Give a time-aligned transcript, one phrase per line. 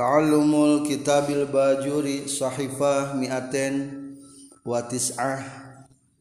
[0.00, 4.00] Ta'allumul kitabil bajuri sahifah mi'aten
[4.64, 5.44] wa tis'ah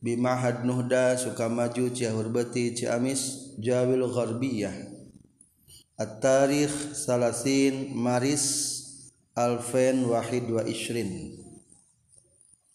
[0.04, 4.76] bimahad nuhda sukamaju ciahurbeti ciamis jawil gharbiyah
[5.96, 8.84] at-tarikh salasin maris
[9.32, 11.40] alfen wahid wa ishrin.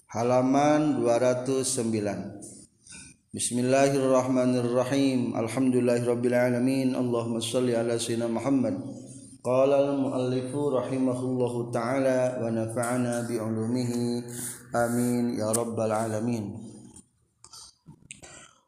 [0.09, 5.37] Halaman 209 Bismillahirrahmanirrahim.
[5.37, 9.04] Alhamdulillahirrabbilalamin Allahumma salli ala sayyidina Muhammad
[9.45, 14.25] Qala al-muallifu rahimahullahu ta'ala wa nafa'ana bi'ulumihi
[14.73, 16.49] amin ya rabbal alamin.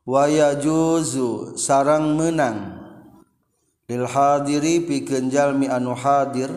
[0.04, 2.76] Wa yajuzu sarang menang.
[3.88, 6.52] Lil hadiri pikeun jalmi anu hadir.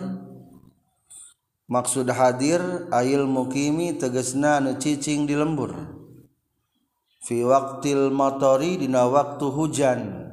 [1.71, 5.71] Maksud hadir ayil mukimi tegesna anu cicing di lembur.
[7.23, 10.27] Fi waqtil motori dina waktu hujan.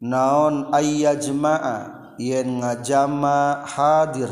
[0.00, 4.28] Naon ayyajma'a yen ngajama hadir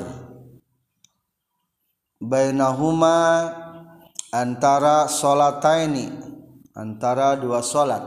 [2.20, 3.48] bainahuma
[4.28, 6.12] antara salataini
[6.76, 8.04] antara dua salat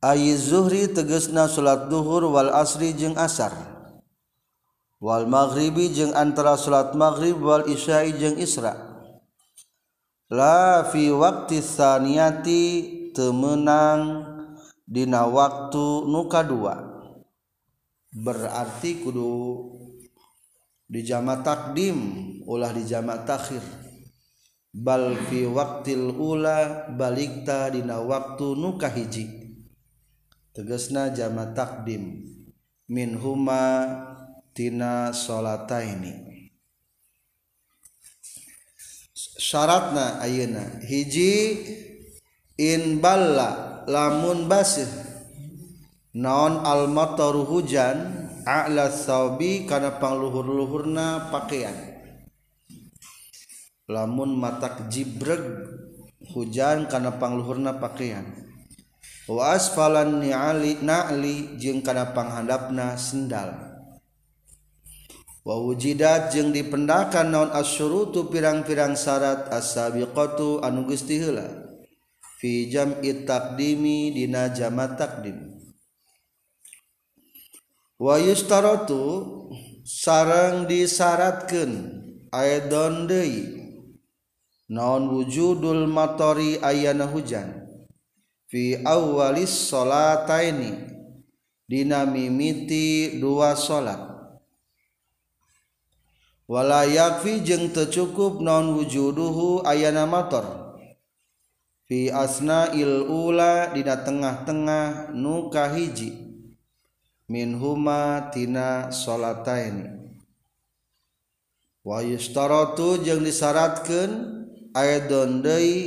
[0.00, 3.52] ayi zuhri tegesna salat duhur wal asri jeung asar.
[5.00, 8.76] Wal maghribi jeung antara salat maghrib wal isya'i jeung isra.
[10.28, 12.64] La fi waqti saniyati
[13.16, 14.28] temenang
[14.84, 16.89] dina waktu nuka dua
[18.10, 19.66] berarti kudu
[20.90, 21.98] di jama takdim
[22.46, 23.62] ulah di jama takhir.
[24.70, 29.26] Bal fi waktil ula balikta dina waktu nuka hiji
[31.14, 32.22] jama takdim.
[32.90, 33.86] Min huma
[34.54, 36.30] tina salataini
[39.14, 40.82] syaratna ayeuna.
[40.86, 41.34] Hiji
[42.58, 45.09] in balla lamun basih.
[46.10, 51.74] naon almataru hujan a'la saubi kana pangluhur-luhurna pakaian.
[53.90, 55.42] Lamun matak jibreg
[56.34, 58.26] hujan kana pangluhurna pakaian.
[59.30, 63.70] Wa asfalan ni'ali na'li jeung kana panghandapna sendal.
[65.46, 71.06] Wa wujidat jeung dipendakan naon asyurutu pirang-pirang syarat as-sabiqatu anu geus
[72.40, 75.49] fi jam'i taqdimi dina jama' taqdim.
[78.00, 79.28] wayustarotu
[79.84, 82.00] sarang disyaratkan
[82.32, 83.60] aedon deui
[84.72, 87.68] naon wujudul matori ayana hujan?
[88.48, 90.72] Fi awwalis salataini
[91.68, 94.00] dina mimiti dua salat
[96.48, 100.72] wala yakfi jeung teu cukup naon wujuduhu ayana mator?
[101.84, 106.29] Fi asna il ula dina tengah-tengah nu kahiji.
[107.30, 110.02] min huma tina salatain.
[111.86, 114.10] Wa yustaratu jeung disyaratkeun
[114.74, 115.78] aidon deui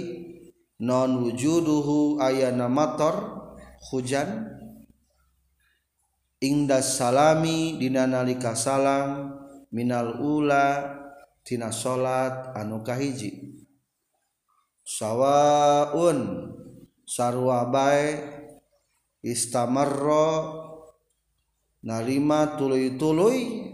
[0.79, 3.43] non wujuduhu ayana mator
[3.91, 4.55] hujan.
[6.39, 9.35] Ingdas salami dina nalika salam
[9.71, 10.95] minal ula
[11.43, 13.51] tina salat anu kahiji.
[14.83, 16.51] Sawaun
[17.07, 18.19] sarwa bae
[19.23, 20.71] istamarra
[21.83, 23.67] narima tuluy-tuluy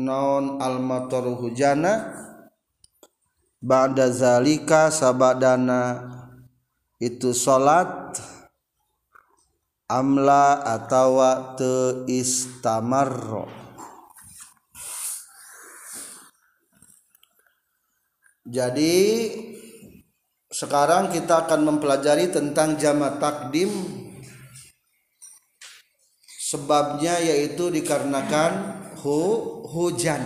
[0.00, 2.08] naon almatar hujana
[3.60, 6.08] ba'da zalika sabadana
[6.96, 8.16] itu salat
[9.92, 13.44] amla atawa te istamarro
[18.48, 18.96] jadi
[20.48, 24.03] sekarang kita akan mempelajari tentang jama takdim
[26.54, 29.18] sebabnya yaitu dikarenakan hu,
[29.66, 30.22] hujan.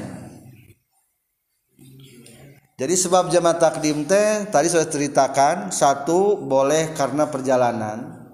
[2.79, 8.29] Jadi sebab jama takdim teh tadi sudah ceritakan satu boleh karena perjalanan.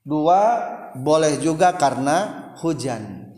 [0.00, 0.62] Dua
[0.96, 3.34] boleh juga karena hujan.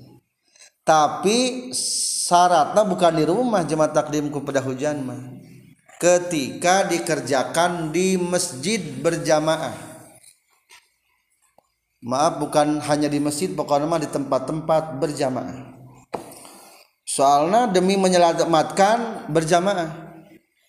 [0.87, 5.19] Tapi syaratnya bukan di rumah jama takdim kepada hujan mah.
[5.99, 9.86] Ketika dikerjakan di masjid berjamaah
[12.07, 15.75] maaf bukan hanya di masjid pokoknya mah di tempat-tempat berjamaah.
[17.03, 20.07] Soalnya demi menyelamatkan berjamaah.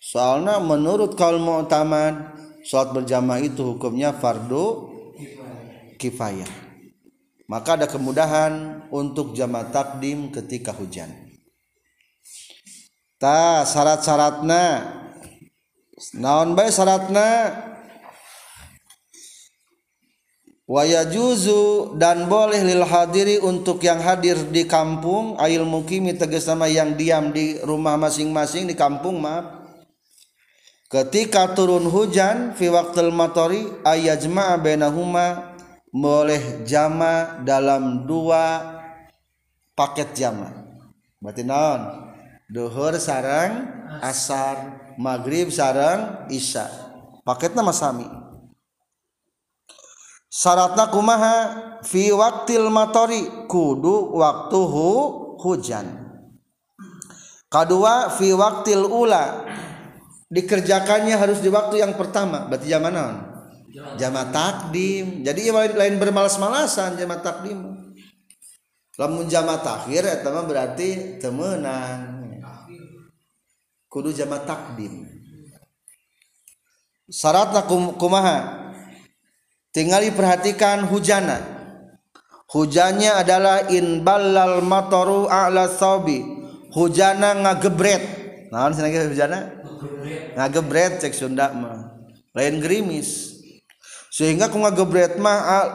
[0.02, 2.34] Soalnya menurut kaul mu'tamad
[2.66, 4.90] sholat berjamaah itu hukumnya fardu
[5.98, 6.50] kifayah.
[7.46, 11.10] Maka ada kemudahan untuk jamaah takdim ketika hujan.
[13.18, 14.94] Ta syarat-syaratna
[16.14, 17.50] naon bae syaratna
[20.68, 25.40] waya juzu dan boleh lil hadiri untuk yang hadir di kampung.
[25.40, 29.56] Ail mukimi tegas nama yang diam di rumah masing-masing di kampung maaf.
[30.88, 35.56] Ketika turun hujan fi waqtil matori ayajma bainahuma
[35.92, 38.76] boleh jama dalam dua
[39.76, 40.48] paket jama.
[41.20, 41.82] Berarti naon?
[42.48, 43.68] Duhur sarang
[44.00, 44.84] asar.
[44.98, 46.66] maghrib sarang isya.
[47.22, 48.27] Paket nama sami
[50.38, 51.36] syaratna kumaha?
[51.82, 54.90] Fi waktil matori kudu waktu hu
[55.38, 55.86] hujan.
[57.50, 59.46] Kedua fi waktil ula.
[60.28, 62.46] Dikerjakannya harus di waktu yang pertama.
[62.50, 63.14] Berarti zaman non
[63.94, 65.22] jama takdim.
[65.22, 67.58] Jadi ya lain bermalas-malasan jama takdim.
[68.98, 72.18] Lamun jama takhir eta berarti temenan
[73.86, 75.06] kudu jama takdim.
[77.08, 77.64] Syaratna
[77.96, 78.57] kumaha
[79.70, 81.58] tinggal diperhatikan hujana
[82.48, 86.38] hujannya adalah in ballal mataru a'la saubi
[86.72, 88.02] hujana ngagebret.
[88.48, 89.38] Naon cenah hujana
[90.36, 91.00] ngagebret.
[91.04, 91.96] Cek Sunda mah.
[92.32, 93.40] Lain gerimis.
[94.12, 95.68] Sehingga ku ngagebret mah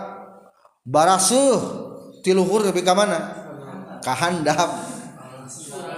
[0.86, 1.86] barasuh.
[2.24, 3.20] Tiluhur tapi ka mana?
[4.00, 4.72] Ka handap.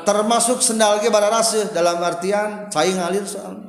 [0.05, 3.64] Termasuk sendal ge dalam artian cai ngalir soal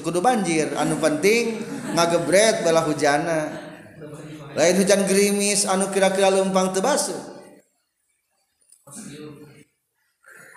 [0.00, 1.60] kudu banjir anu penting
[1.92, 3.64] ngagebret bala hujana.
[4.56, 7.12] Lain hujan gerimis anu kira-kira lumpang tebas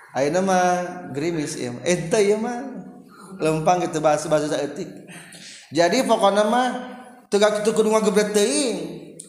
[0.10, 0.68] Ayeuna mah
[1.14, 1.84] gerimis ieu mah.
[1.86, 2.66] Eh, Eta ieu mah.
[3.40, 4.90] Lempang kitu bahasa bahasa saeutik.
[5.72, 6.68] Jadi pokoknya mah
[7.32, 8.78] tegak kitu kudu ngagebret teuing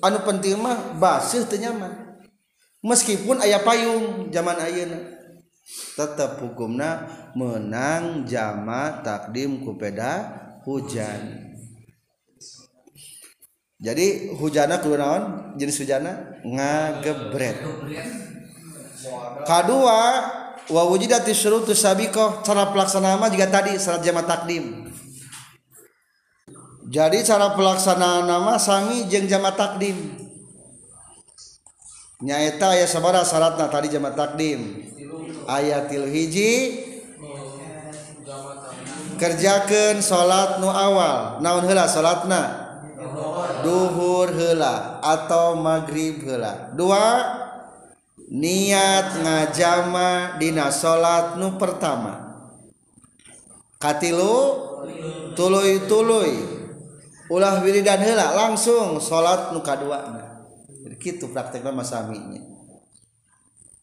[0.01, 2.17] anu penting mah baseuh teu nyaman
[2.81, 5.19] meskipun aya payung zaman ayeuna.
[5.94, 7.06] Tetap hukumna
[7.37, 10.34] menang jama takdim kupeda
[10.67, 11.50] hujan.
[13.81, 15.56] Jadi hujana kudu naon?
[15.56, 16.40] Jenis hujana?
[16.44, 17.64] Ngagebret.
[19.49, 20.00] Kedua
[20.69, 24.93] wa wujidati syurutus sabiqah cara pelaksanaan mah juga tadi salat jama takdim.
[26.93, 29.96] Jadi cara pelaksanaan nama sami jeung jama takdim.
[32.20, 34.93] Nyaeta aya sabara syaratna tadi jama takdim
[35.50, 36.87] ayatil hiji.
[39.19, 41.43] Kerjakan salat nu awal.
[41.43, 42.70] Naon hela salatna?
[43.61, 47.37] Duhur hela atau maghrib hela dua
[48.32, 52.41] niat ngajama dina salat nu pertama.
[53.76, 54.37] Katilu
[55.37, 56.41] tuluy-tuluy
[57.29, 60.08] ulah wiridan heula langsung salat nu kadua.
[61.00, 62.44] Gitu praktekna masaminya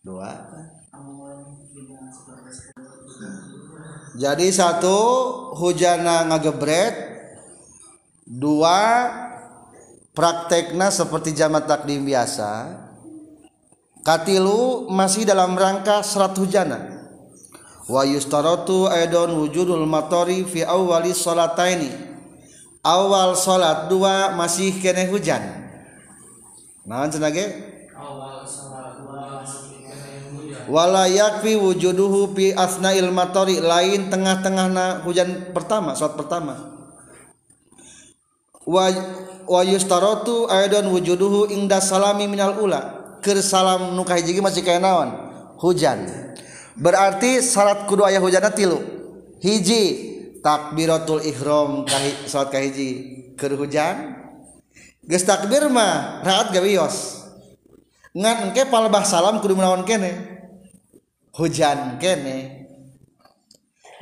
[0.06, 0.30] dua
[4.18, 4.98] jadi satu
[5.54, 7.06] hujana ngagebret.
[8.28, 9.08] Dua
[10.12, 12.76] praktekna seperti jamat takdim biasa.
[14.02, 16.98] Katilu masih dalam rangka serat hujana.
[17.88, 22.08] Wa yustaratu aidon wujudul matori fi awali salataini
[22.88, 25.44] awal salat dua masih kene hujan.
[26.88, 27.44] Nah cenage
[27.92, 28.48] wala
[30.68, 36.76] walayakfi wujuduhu fi asna ilmatori lain tengah-tengah na hujan pertama saat pertama.
[38.68, 38.92] Wa
[39.48, 43.16] wa yustarotu aidon wujuduhu inda salami minal ula.
[43.24, 45.10] Ker salam nu kahiji masih kaya naon?
[45.58, 46.06] Hujan.
[46.78, 48.78] Berarti syarat kudu aya hujanna tilu.
[49.42, 49.84] Hiji
[50.46, 52.90] takbiratul ihram kahi, salat kahiji.
[53.40, 54.20] Ker hujan
[55.08, 57.24] geus takbir mah raat gawios.
[58.14, 60.37] Ngan engke palebah salam kudu menawan kene.
[61.38, 62.66] hujan kene.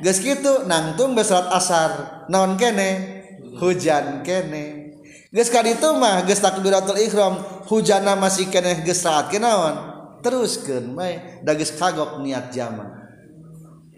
[0.00, 1.90] Gas gitu nangtung besalat asar
[2.32, 3.22] non kene?
[3.60, 4.96] Hujan kene.
[5.30, 11.42] Gas kali itu mah gas takbiratul ikhram hujana masih kene gas saat kenawan teruskan mai
[11.46, 13.06] dages kagok niat jama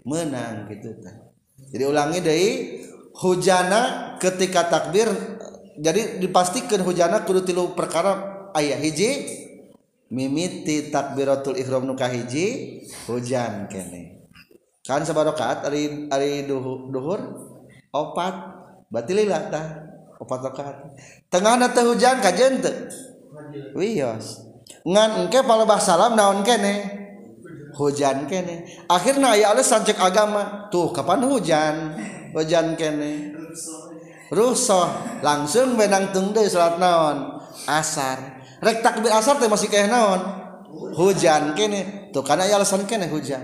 [0.05, 1.09] menang gitu ta.
[1.73, 2.49] jadi ulangi dari
[3.17, 5.09] hujana ketika takbir
[5.81, 9.09] jadi dipastikan hujana kudu tilu perkara ayah hiji
[10.09, 14.25] mimiti takbiratul ihram nu kahiji hujan kene.
[14.81, 17.21] Kan sabarokat ari ari duhur
[17.93, 18.35] opat
[18.89, 19.85] batilila tah
[20.17, 20.77] opat rakaat
[21.29, 22.73] tengahna teh hujan kajen teu.
[23.77, 24.45] Wios
[24.85, 26.97] ngan engke palebah salam naon kene?
[27.77, 28.65] Hujan kene.
[28.89, 30.67] Akhirnya aya alasan cek agama.
[30.73, 31.95] Tuh kapan hujan?
[32.33, 33.31] Hujan kene.
[34.33, 34.89] Rusoh.
[35.21, 37.39] Langsung benang tung deui salat naon?
[37.69, 40.21] Asar rek takbir asar teh masih kayak naon?
[40.95, 42.11] Hujan kene.
[42.13, 43.41] Tuh karena ya alasan kene hujan.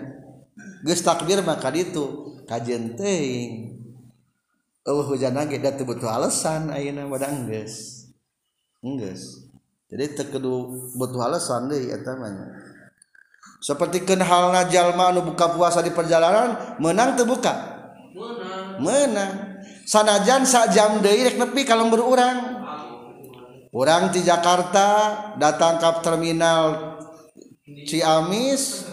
[0.85, 3.73] Geus takbir maka itu kajen teuing
[4.85, 8.05] Oh, hujan lagi dan butuh alasan ayeuna wadah geus
[8.85, 9.49] enggeus.
[9.89, 10.53] Jadi terkedu
[10.93, 12.75] butuh alasan deh ya temannya
[13.65, 17.53] seperti kenhal jalma anu buka puasa di perjalanan menang terbuka
[18.13, 19.33] menang menang
[19.89, 22.54] sanajan sak jam deui rek nepi kalau berurang
[23.75, 24.87] orang di Jakarta
[25.35, 26.95] datang ke terminal
[27.85, 28.87] Ciamis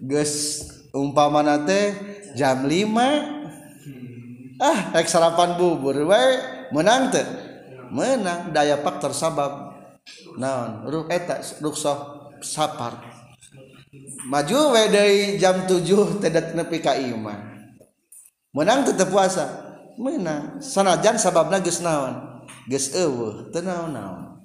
[0.00, 0.64] geus
[0.96, 1.92] umpama nate
[2.32, 2.72] jam 5
[4.62, 6.38] ah rek sarapan bubur wae
[6.72, 7.26] menang teh.
[7.94, 9.76] Menang daya pak tersabab.
[10.34, 10.90] Naon?
[10.90, 12.98] Ruk eta ruksah sapar.
[14.26, 17.54] Maju we dari jam 7 teh nepi ka imah
[18.54, 19.62] menang tetep puasa.
[19.94, 20.58] Menang.
[20.58, 22.33] Sanajan sababna geus naon?
[23.52, 24.40] tenang-naon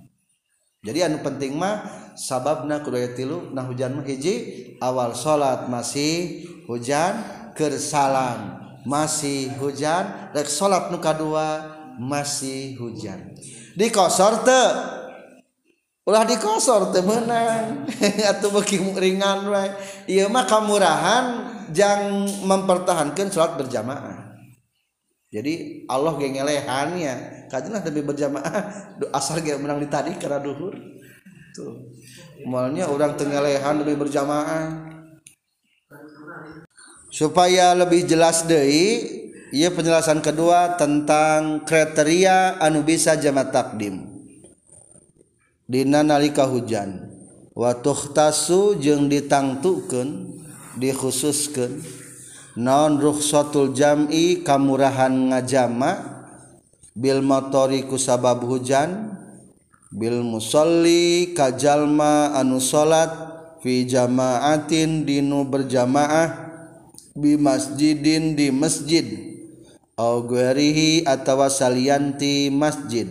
[0.85, 1.83] jadi anu penting mah
[2.15, 7.19] sababna kudu tilu nah hujan mah hiji awal salat masih hujan
[7.55, 13.35] keur salam masih hujan rek salat nu kadua masih hujan.
[13.75, 14.67] Dikosor teu.
[16.07, 17.85] Ulah dikosor teu meunang.
[18.31, 19.69] Atuh beuki ringan wae.
[20.07, 21.25] Ieu mah kamurahan
[21.75, 24.18] jang mempertahankan salat berjamaah.
[25.29, 28.89] jadi Allah gengelehannya kajenah demi berjamaah.
[29.17, 30.73] Asal gak menang di tadi karena duhur.
[31.53, 31.93] Tuh.
[32.49, 34.89] Malnya orang tengelehan demi berjamaah.
[37.13, 38.65] Supaya lebih jelas deh
[39.49, 44.05] ia penjelasan kedua tentang kriteria anu bisa jama takdim.
[45.69, 47.05] Dina nalika hujan.
[47.53, 50.41] Wa tuhtasu jeung ditangtukeun
[50.77, 51.98] dikhususkeun.
[52.57, 56.21] naon rukhsatul jam'i kamurahan ngajama
[56.95, 59.19] bil motori kusabab hujan
[59.93, 63.09] bil musolli kajalma anu salat
[63.59, 66.49] fi jamaatin dinu berjamaah
[67.19, 69.05] bi masjidin di masjid.
[69.99, 73.03] Au ghairihi atawa salianti masjid.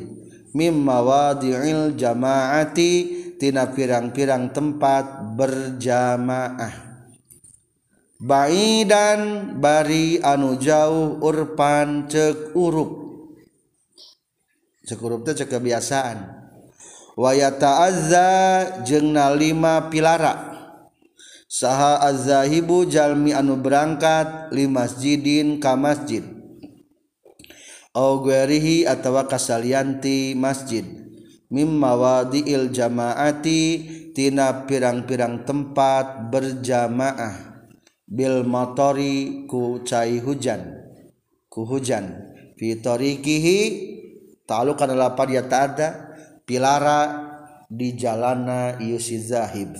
[0.56, 2.92] Mimma wadi'il jamaati
[3.36, 6.87] tina pirang-pirang tempat berjamaah.
[8.18, 12.90] Baidan bari anu jauh urpan cek urup.
[14.86, 16.18] Cek urup teh cek kebiasaan.
[17.18, 18.30] Wa yata'azza
[18.82, 20.54] jeung lima pilara.
[21.48, 26.22] Saha azzahibu jalmi anu berangkat li masjidin ka masjid.
[27.96, 30.84] Au atawa kasalianti masjid.
[31.48, 37.47] Mimma wadiil jamaati tina pirang-pirang tempat berjamaah
[38.08, 40.64] Bil motori ku cai hujan
[41.52, 42.32] ku hujan.
[42.56, 43.58] Fitorikihi
[44.48, 46.16] talu kana lapar ya tada
[46.48, 47.28] pilara
[47.68, 49.76] di jalana yusi zahib.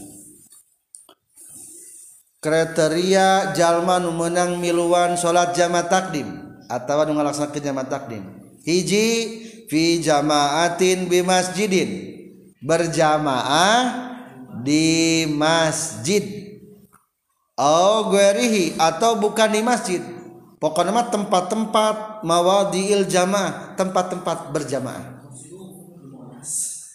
[2.38, 6.28] Kriteria jalma nu meunang miluan salat jama takdim
[6.68, 8.22] atawa nu ngalaksanakeun jama takdim.
[8.62, 9.06] Hiji
[9.72, 11.90] fi jamaatin bi masjidin.
[12.60, 13.82] Berjamaah
[14.60, 16.47] di masjid.
[17.58, 20.02] Guerihi atau bukan di masjid.
[20.58, 25.22] Pokoknya tempat-tempat mawadiil jamaah tempat-tempat berjamaah.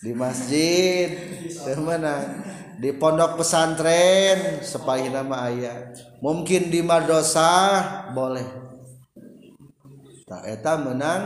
[0.03, 1.07] Di masjid
[1.47, 2.43] di mana?
[2.75, 7.79] Di pondok pesantren sepahi nama ayah mungkin di madosa
[8.11, 8.43] boleh.
[10.27, 11.23] Tak eta menang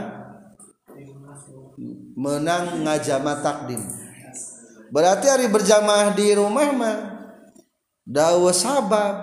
[2.13, 3.82] menang ngajama takdim.
[4.94, 7.17] Berarti hari berjamaah di rumah mah
[8.08, 9.16] dawa sabab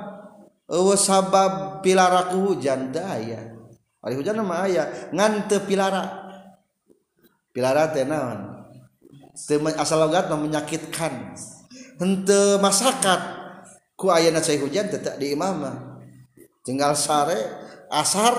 [0.69, 3.57] ewe sabab pilara ku hujan daya
[4.05, 6.21] ari hujan mah aya ngan teu pilara.
[7.55, 8.69] Pilara teh naon?
[9.33, 11.33] Teu asal logat menyakitkan.
[11.97, 13.21] Henteu masyarakat
[13.97, 16.03] ku ayeuna cai hujan teh di imamah
[16.61, 17.41] tinggal sare
[17.89, 18.37] asar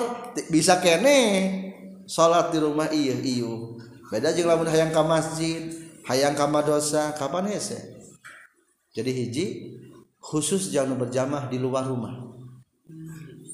[0.53, 1.17] bisa kene.
[2.05, 3.81] Salat di rumah iya iyo
[4.13, 5.73] beda jeung lamun hayang ka masjid
[6.05, 7.81] hayang ka madosa kapan hese?
[8.93, 9.45] Jadi hiji
[10.25, 12.17] khusus jangan berjamaah di luar rumah.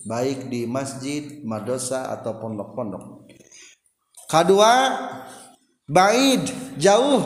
[0.07, 3.27] Baik di masjid madrasah atau pondok-pondok.
[4.31, 4.73] Kedua
[5.85, 6.47] baid
[6.79, 7.21] jauh.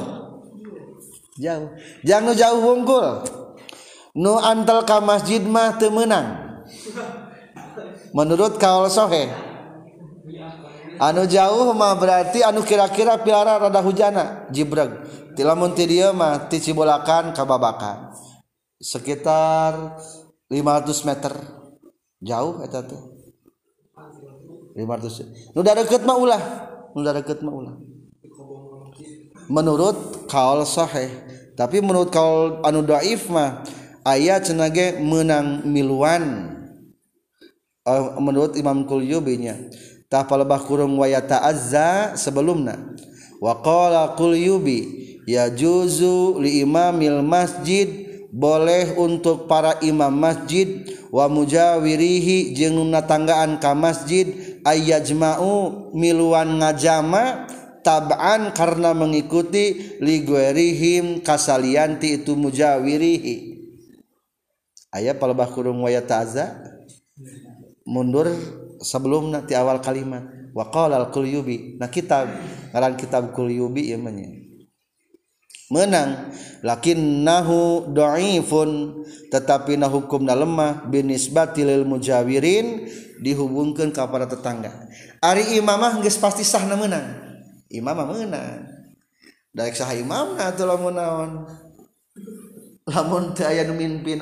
[1.37, 1.69] Jauh.
[2.01, 3.07] Jangan jauh wungkul.
[4.17, 6.57] Nu antel ka masjid mah temenang
[8.15, 9.29] menurut kaul sohe.
[10.95, 15.03] Anu jauh mah berarti anu kira-kira piara rada hujana jibreg.
[15.35, 18.15] Tilamun ti dieu mah ti cibolakan kababakan
[18.79, 20.00] sekitar
[20.50, 21.34] 500 meter.
[22.24, 23.01] Jauh eta teh.
[24.75, 26.44] 500 nu deket mah ulah.
[26.91, 27.75] Nu deket mah ulah.
[29.48, 31.12] Menurut kaul sahih.
[31.55, 33.63] Tapi menurut kaul anu dhaif mah
[34.03, 36.51] aya cenage menang miluan.
[37.86, 39.62] Uh, menurut Imam Qulyubi nya
[40.10, 42.98] tah palebah kurung wa ta'azza sebelumna.
[43.38, 48.04] Wa qala Qulyubi ya juzu li imamil masjid
[48.35, 57.47] boleh untuk para imam masjid wa mujawirihi jeung nu tanggaan ka masjid ayyajma'u miluan ngajama
[57.79, 63.55] tab'an karena mengikuti liguerihim kasalianti itu mujawirihi.
[64.91, 66.59] Ayat palebah kurung waya ta'za
[67.87, 68.27] mundur
[68.83, 70.27] sebelum nanti awal kalimat.
[70.51, 72.31] Wa qala al-qulyubi nah kitab
[72.71, 74.11] ngaran kitab qulyubi ieu mah
[75.69, 76.34] menang.
[76.65, 82.89] Lakin nahu doifun tetapi nah hukumna lemah binisbatilil mujawirin
[83.22, 84.74] dihubungkan kepada tetangga.
[85.22, 87.05] Ari imamah geus pasti sah menang.
[87.69, 88.65] Imamah menang.
[89.55, 91.31] Daek sah imamna atuh lamun naon?
[92.86, 94.22] Lamun teu aya nu mimpin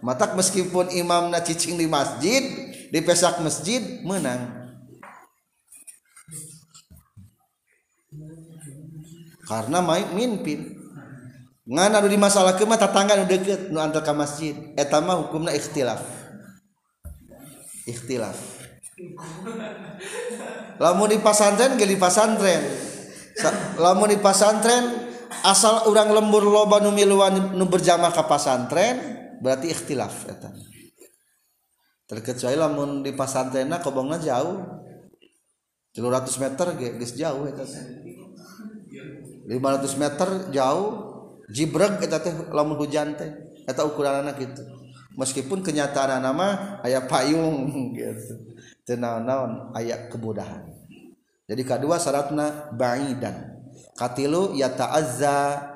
[0.00, 2.40] matak meskipun imamna cicing di masjid
[2.88, 4.59] di pesak masjid menang.
[9.50, 10.78] karena main mimpin.
[11.66, 14.54] Ngan anu di masalah kemah tetangga nu deket nu antar ke masjid.
[14.78, 15.98] Eta mah hukumna ikhtilaf.
[17.90, 18.38] Ikhtilaf.
[20.78, 22.62] Lamun di pasantren ge di pasantren
[23.80, 25.08] lamun di pasantren
[25.40, 28.96] asal orang lembur loba nu miluan nu berjamaah ke pasantren
[29.40, 30.52] berarti ikhtilaf eta.
[32.06, 34.78] Terkecuali lamun di pasantrenna kobongna jauh.
[35.90, 37.66] 300 meter ge geus jauh eta.
[39.50, 40.86] 500 meter jauh
[41.50, 43.30] jibreg eta teh lamun hujan teh
[43.66, 44.62] eta ukuranna gitu
[45.18, 48.56] meskipun kenyataan nama aya payung gitu.
[48.86, 50.64] Teu naon aya kemudahan.
[51.44, 53.58] Jadi kedua syaratna ba'idan.
[53.98, 55.66] Katilu ya ta'azza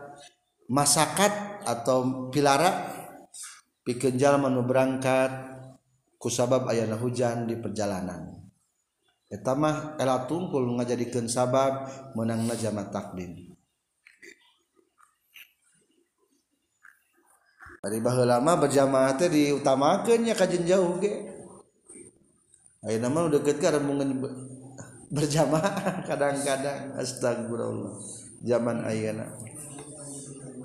[0.71, 2.89] masakat atau pilara
[3.85, 5.53] pikeun jalma nu berangkat
[6.25, 8.33] sabab ayana hujan di perjalanan.
[9.35, 11.85] Mah ela tungkul ngajadikeun sabab
[12.17, 13.54] menangna jama takdim
[17.85, 21.37] dari baheula lama berjamaah teh diutamakeun nya kajen jauh ge.
[22.81, 24.25] Ayeuna mah deket ka remungan
[25.13, 26.97] berjamaah kadang-kadang.
[26.97, 27.93] Astagfirullah.
[28.41, 29.29] Zaman ayeuna.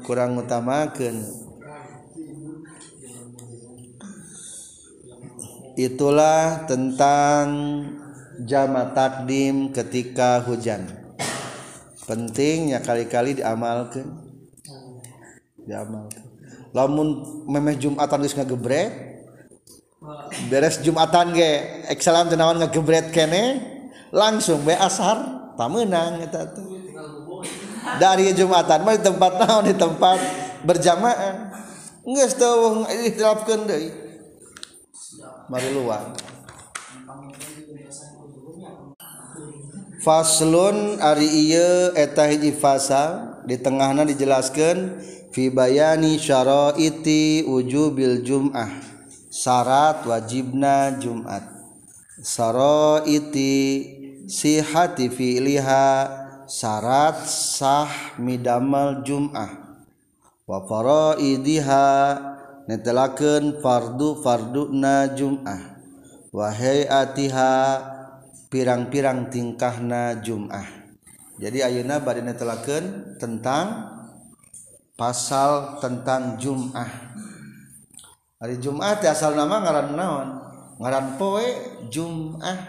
[0.08, 1.20] Kurang utamakeun.
[5.76, 7.48] Itulah tentang
[8.48, 10.88] jama takdim ketika hujan.
[12.08, 14.08] Pentingnya kali-kali diamalkan
[15.68, 16.19] diamalkan
[16.80, 18.92] lamun memeh Jumatan geus ngagebret
[20.48, 23.60] beres Jumatan ge eksalam tenawan ngagebret kene
[24.16, 26.80] langsung we asar tamenang eta tuh.
[28.00, 30.20] Dari Jumatan mah di tempat naon di tempat
[30.64, 31.52] berjamaah.
[32.08, 33.92] Geus teu dilapkeun deui.
[35.50, 36.14] Mari luang
[40.00, 44.96] Faslun ari ieu eta hiji fasal di tengahna dijelaskeun
[45.40, 48.68] fi bayani syaraiti wujubil jum'ah.
[49.32, 51.48] Syarat wajibna jumat.
[52.20, 53.56] Syaraiti
[54.28, 55.88] sihati fi'liha.
[56.44, 59.80] Syarat sah midamal jum'ah.
[60.44, 61.88] Wa faraidiha.
[62.68, 65.80] Netelakeun fardu fardu na jum'ah.
[66.36, 67.80] Wahai atiha
[68.52, 70.68] pirang-pirang tingkahna jum'ah.
[71.40, 73.96] Jadi ayeuna bade netelakeun tentang
[75.00, 76.92] pasal tentang Jum'ah.
[78.44, 80.28] Hari Jum'ah asal nama ngaran naon?
[80.84, 81.48] Ngaran poe
[81.88, 82.60] Jum'ah.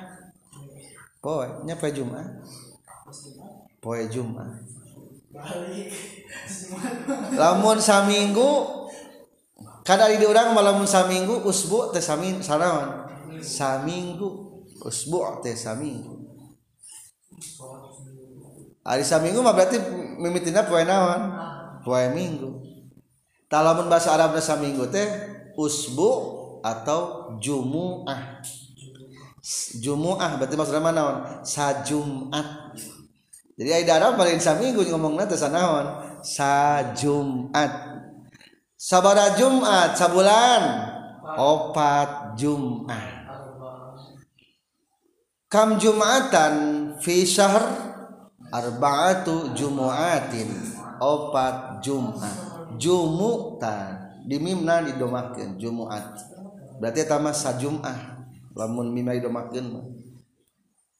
[1.19, 2.27] Poe nya poe Jum'ah?
[3.83, 4.62] Poe Jum'ah.
[7.35, 8.79] Lamun saminggu
[9.83, 13.11] kada di orang malamun saminggu usbu teh samin sarawan
[13.43, 14.62] saminggu.
[14.87, 16.14] Usbu teh saminggu.
[18.87, 19.83] Hari saminggu mah berarti
[20.23, 21.50] mimitina poe naon?
[21.83, 22.61] Poe minggu.
[23.51, 25.07] Talamun bahasa Arab saminggu teh
[25.59, 26.11] usbu
[26.62, 28.43] atau jumuah.
[29.81, 31.16] Jumuah berarti maksudnya mana naon
[31.49, 32.77] sajumat
[33.61, 37.73] jadi ada Arab paling saminggu ngomongna teh sanaon sajumat
[38.77, 40.62] sabara Jumat sabulan
[41.37, 43.05] opat Jumat
[45.53, 46.55] kam Jumatan
[47.05, 47.69] fi syahr
[48.49, 52.37] arba'atu jumu'atin opat Jumat
[52.77, 56.21] jumuta di mimna didomakeun Jumat
[56.79, 57.99] berarti eta mah sajumah
[58.55, 59.87] lamun mimna didomakeun mah.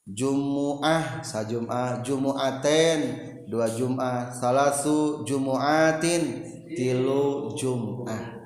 [0.01, 2.99] Jumuah sajumah Jumuaten
[3.45, 6.41] dua Jumat salasu Jumuatin
[6.73, 8.41] tilu Jumah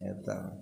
[0.00, 0.56] eta.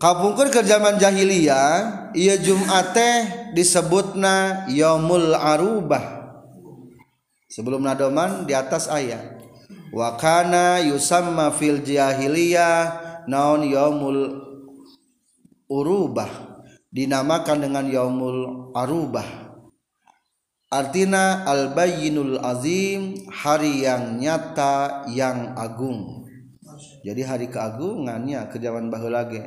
[0.00, 6.19] Kapungkur ke zaman jahiliyah iya Jumat teh disebutna yaumul arubah.
[7.50, 9.42] Sebelum nadoman di atas ayat.
[9.90, 14.22] Wakana yusamma fil jahiliyah naon yaumul
[15.66, 16.62] urubah.
[16.90, 19.26] Dinamakan dengan yaumul arubah.
[20.70, 26.26] Artina al bayyinul azim hari yang nyata yang agung.
[27.02, 29.42] Jadi hari keagungannya ke zaman baheula ge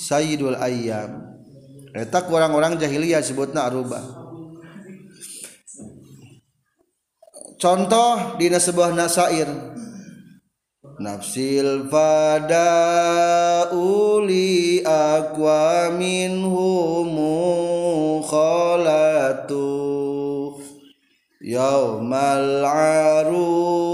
[0.00, 1.28] sayyidul ayyam.
[1.92, 4.19] Eta orang-orang jahiliyah sebutna arubah
[7.60, 9.46] contoh di sebuah nasair.
[11.00, 12.68] Nafsil pada
[13.72, 17.40] uli akwa minhumu
[18.24, 19.64] khalatu
[21.40, 23.88] yaumal arubati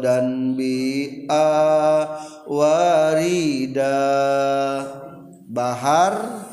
[0.00, 1.52] dan bi'a
[2.48, 4.00] warida.
[5.50, 6.46] Bahar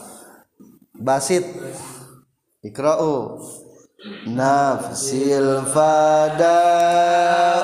[0.91, 1.47] basit.
[2.67, 3.39] Ikra'u
[4.27, 6.59] nafsil fada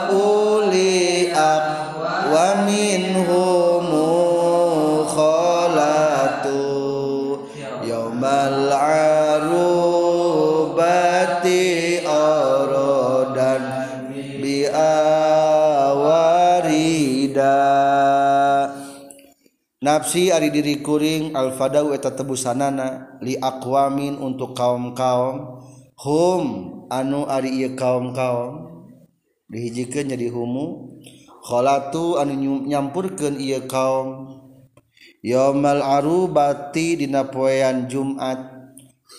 [0.10, 1.27] uli
[2.34, 4.08] wa minhumu
[5.12, 6.63] khalatu
[7.84, 9.99] yaumal arubati
[12.08, 13.63] aradan
[14.39, 16.23] bi awarida.
[19.84, 25.53] Nafsi ari diri kuring al fadau eta tebusanana li aqwamin untuk kaum-kaum
[26.04, 26.44] hum
[26.92, 28.63] anu ari ieu kaum-kaum
[29.54, 30.98] dihijikeun jadi humu.
[31.44, 34.39] Khalatu anu nyampurkeun ieu kaum.
[35.24, 38.52] Yaumal arubati dina poean Jumat.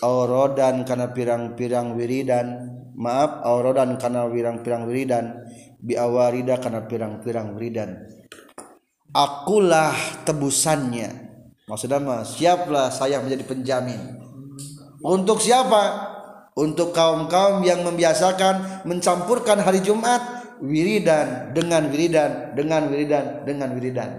[0.03, 2.75] Auradan kana pirang-pirang wiridan.
[2.99, 5.45] Maaf auradan kana pirang-pirang wiridan.
[5.81, 8.05] Bi awarida kana pirang-pirang wiridan.
[9.15, 9.95] Akulah
[10.27, 11.33] tebusannya.
[11.65, 14.01] Maksudnya mah siaplah saya menjadi penjamin.
[15.05, 16.14] Untuk siapa
[16.55, 20.23] untuk kaum-kaum yang membiasakan mencampurkan hari Jumat
[20.63, 24.11] wiridan dengan wiridan dengan wiridan dengan wiridan.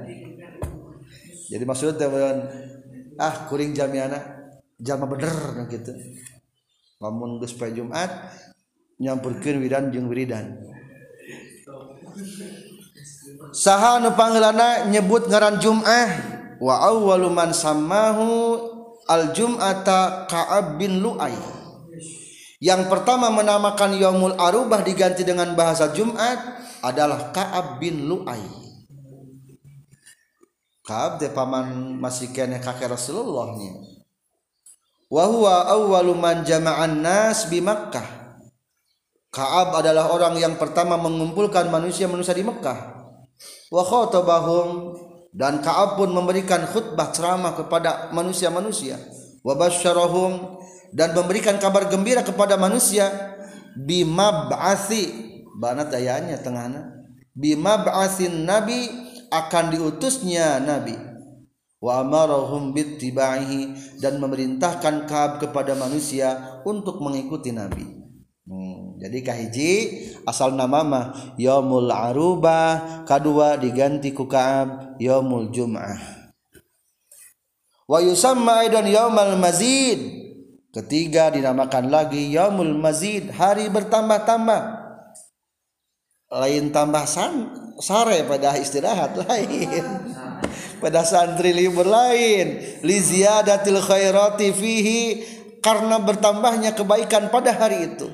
[1.47, 2.11] Jadi maksudnya
[3.15, 4.19] ah kuring jamiana
[4.75, 5.95] jama bener gitu.
[6.99, 8.11] Namun geus Jumat
[8.99, 10.59] nyampurkeun wiridan jeung wiridan.
[13.55, 16.07] Saha nu pangeulana nyebut ngaran Jum'ah
[16.59, 18.59] wa awwalu man samahu
[19.07, 21.54] al jum'ata Ka'ab bin Lu'ay
[22.63, 26.39] yang pertama menamakan Yaumul Arubah diganti dengan bahasa Jumat
[26.79, 28.43] adalah Ka'ab bin Lu'ay.
[30.85, 33.73] Ka'ab de paman masih kene kakek Rasulullah nya.
[35.09, 38.37] Wa huwa awwalu man jama'an nas bi Makkah.
[39.35, 43.03] Ka'ab adalah orang yang pertama mengumpulkan manusia-manusia di Mekah.
[43.67, 44.95] Wa khatabahum
[45.35, 48.95] dan Ka'ab pun memberikan khutbah ceramah kepada manusia-manusia.
[49.43, 50.63] Wa basyarahum
[50.95, 53.11] dan memberikan kabar gembira kepada manusia
[53.75, 55.11] bima ba'asi
[55.59, 56.95] banat ayahnya tengahna
[57.35, 58.87] bima ba'asin nabi
[59.27, 60.95] akan diutusnya nabi.
[61.83, 67.83] Wa amarahum bittiba'ihi dan memerintahkan kab kepada manusia untuk mengikuti nabi.
[68.45, 69.73] Hmm, jadi kahiji
[70.23, 71.05] asal nama mah
[71.35, 75.99] yaumul aruba kedua diganti ku ka'ab yaumul jum'ah.
[77.85, 80.24] Wa yusamma aidan yaumal mazid
[80.75, 84.83] Ketiga dinamakan lagi Yaumul Mazid, hari bertambah-tambah.
[86.35, 90.11] Lain tambah san, sare pada istirahat lain.
[90.83, 92.59] pada santri libur lain.
[92.83, 95.01] Li ziyadatil khairati fihi
[95.63, 98.11] karena bertambahnya kebaikan pada hari itu.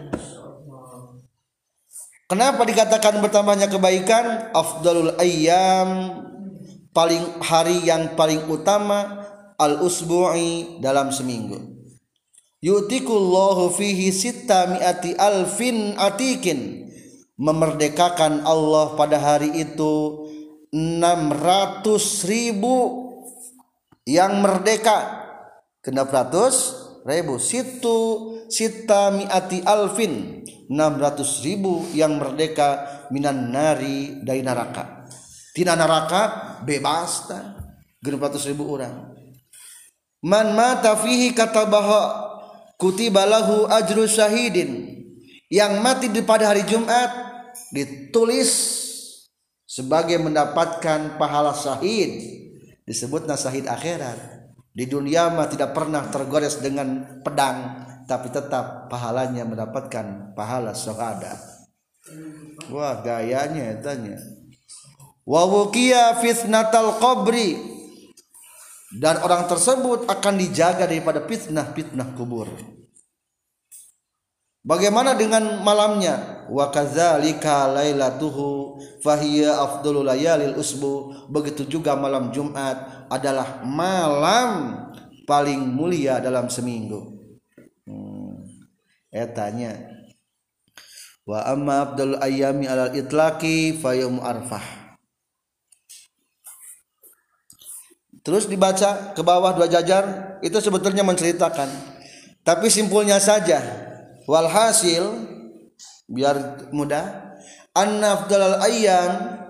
[2.29, 4.53] Kenapa dikatakan bertambahnya kebaikan?
[4.53, 6.13] Afdalul ayyam
[6.93, 9.25] paling hari yang paling utama
[9.57, 11.80] al usbu'i dalam seminggu
[12.61, 16.87] yutikullahu fihi sitta mi'ati alfin atikin.
[17.41, 20.29] Memerdekakan Allah pada hari itu
[20.69, 21.83] 600
[22.29, 22.75] ribu
[24.05, 25.25] yang merdeka.
[25.81, 26.77] Kenapa ratus?
[27.01, 27.41] Ribu.
[27.41, 27.97] Situ
[28.45, 30.45] sita mi'ati alfin.
[30.69, 35.09] 600 ribu yang merdeka minan nari dari neraka.
[35.51, 37.27] Tina neraka bebas
[37.99, 39.11] genep ratus ribu orang.
[40.23, 42.30] Man mata fihi kata bahwa
[42.81, 44.97] kutibalahu ajru syahidin.
[45.51, 47.11] Yang mati pada hari Jumat
[47.69, 48.49] ditulis
[49.69, 52.41] sebagai mendapatkan pahala syahid.
[52.89, 54.17] Disebut nasahid akhirat.
[54.73, 61.35] Di dunia mah tidak pernah tergores dengan pedang tapi tetap pahalanya mendapatkan pahala syahada.
[62.71, 64.19] Wah gayanya tanya.
[65.27, 67.59] Wa wuqiya fitnatal qabri
[68.91, 72.51] dan orang tersebut akan dijaga daripada fitnah-fitnah kubur
[74.61, 76.45] Bagaimana dengan malamnya?
[76.45, 81.25] Wa kadzalika lailatuhu fahiya afdalul layalil usbu.
[81.33, 84.85] Begitu juga malam Jumat adalah malam
[85.25, 87.17] paling mulia dalam seminggu.
[87.89, 88.45] Hmm.
[89.09, 89.81] Etanya
[91.25, 94.80] wa amma afdalul ayami alal itlaqi fa arfah.
[98.21, 101.69] Terus dibaca ke bawah dua jajar itu sebetulnya menceritakan.
[102.41, 103.61] Tapi simpulnya saja
[104.29, 105.25] walhasil
[106.05, 107.37] biar mudah
[107.73, 109.41] anna afdalal ayyam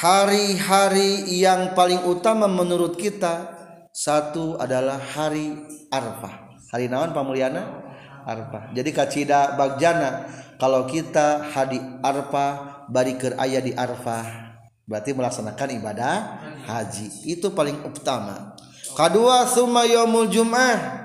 [0.00, 3.56] hari-hari yang paling utama menurut kita
[3.90, 5.56] satu adalah hari
[5.90, 6.56] Arfah.
[6.70, 7.84] Hari naon pamuliana
[8.24, 8.72] Arfah.
[8.72, 14.50] Jadi kacida bagjana kalau kita hari Arfah bari ayah di Arfah
[14.90, 16.14] berarti melaksanakan ibadah
[16.64, 17.28] haji.
[17.28, 18.56] Itu paling utama.
[18.96, 21.00] Kedua summa yaumul jum'ah.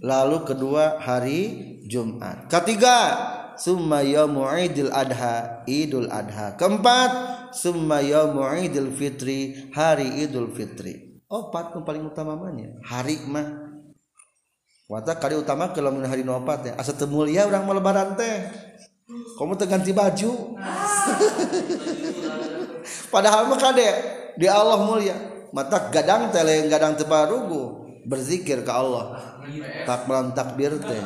[0.00, 1.40] Lalu kedua hari
[1.84, 2.48] Jumat.
[2.48, 3.20] Ketiga
[3.60, 6.56] summa yaumu idul adha idul adha.
[6.56, 7.10] Keempat
[7.52, 11.20] summa yaumu idul fitri hari idul fitri.
[11.28, 12.80] Opat yang paling utama mana?
[12.82, 13.70] Hari mah.
[14.90, 16.72] Wata kali utama kalau hari nopat ya.
[16.74, 18.50] Asa mulia orang mau lebaran teh.
[19.38, 20.32] Kamu teh ganti baju.
[23.14, 25.16] Padahal mah kade di Allah mulia.
[25.50, 29.18] Mata gadang tele gadang tebarugu berzikir ke Allah.
[29.86, 31.02] Tak takbir teh.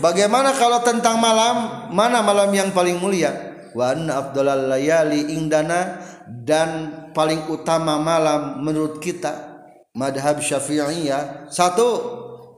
[0.00, 1.88] Bagaimana kalau tentang malam?
[1.92, 3.52] Mana malam yang paling mulia?
[3.76, 6.00] Wa afdalal layali indana.
[6.24, 9.54] Dan paling utama malam menurut kita
[9.92, 11.88] madhab syafi'iyah satu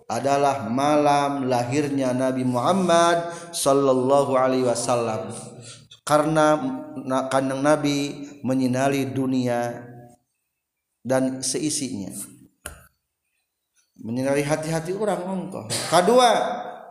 [0.06, 5.34] adalah malam lahirnya Nabi Muhammad sallallahu alaihi wasallam
[6.06, 6.54] karena
[7.26, 9.74] kandang Nabi menyinari dunia
[11.02, 12.14] dan seisinya.
[13.98, 16.30] Menyinari hati-hati orang engkau kedua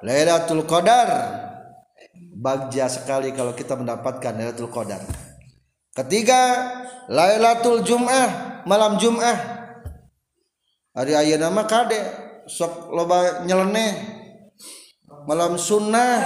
[0.03, 1.41] Lailatul Qadar.
[2.35, 4.99] Bagja sekali kalau kita mendapatkan Lailatul Qadar.
[5.95, 6.41] Ketiga
[7.07, 9.55] Lailatul Jum'ah malam Jum'ah.
[10.91, 12.03] Hari ayah nama kade
[12.51, 14.11] sok loba nyeleneh.
[15.25, 16.21] Malam sunnah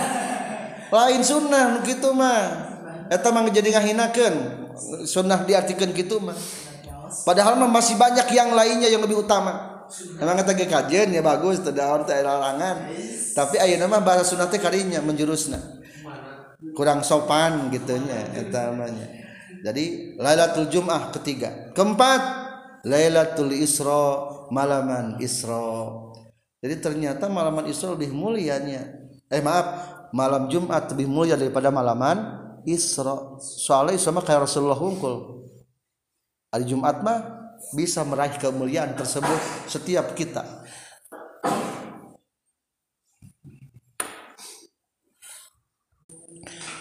[0.90, 2.69] lain sunnah gitu mah
[3.10, 4.36] eta mah jadi ngahinakeun
[5.10, 6.38] sunnah diartikan gitu mah
[7.26, 9.80] padahal masih banyak yang lainnya yang lebih utama
[10.22, 12.94] Emang kata kajian ya bagus terdaun teh larangan.
[13.34, 15.58] Tapi ayo nama bahasa sunat karinya menjurusna.
[16.78, 19.08] Kurang sopan gitunya eta namanya.
[19.66, 21.74] Jadi Lailatul Jum'ah ketiga.
[21.74, 22.22] Keempat
[22.86, 25.90] Lailatul Isra malaman Isra.
[26.62, 28.86] Jadi ternyata malaman Isra lebih mulianya.
[29.30, 29.68] Eh maaf,
[30.14, 33.40] malam Jumat lebih mulia daripada malaman Isra.
[33.40, 35.46] Soalnya sama kayak Rasulullah hungkul.
[36.50, 37.40] Hari Jumat mah
[37.76, 40.60] bisa meraih kemuliaan tersebut setiap kita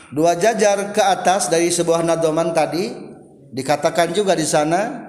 [0.08, 2.96] dua jajar ke atas dari sebuah nadoman tadi
[3.52, 5.04] dikatakan juga di sana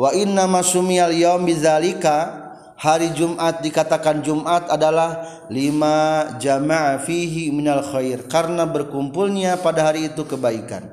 [0.00, 2.43] wa inna masumiyal yaum bizalika
[2.84, 8.28] hari Jumat dikatakan Jumat adalah lima jama'a fihi minal khair.
[8.28, 10.84] Karena berkumpulnya pada hari itu kebaikan.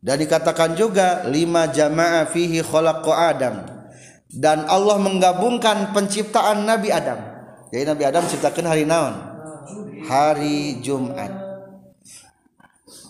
[0.00, 3.60] Dan dikatakan juga lima jamaah fihi khalaqu Adam.
[4.32, 7.20] Dan Allah menggabungkan penciptaan Nabi Adam.
[7.68, 9.12] Jadi Nabi Adam ciptakan hari naon?
[10.08, 11.28] Hari Jumat.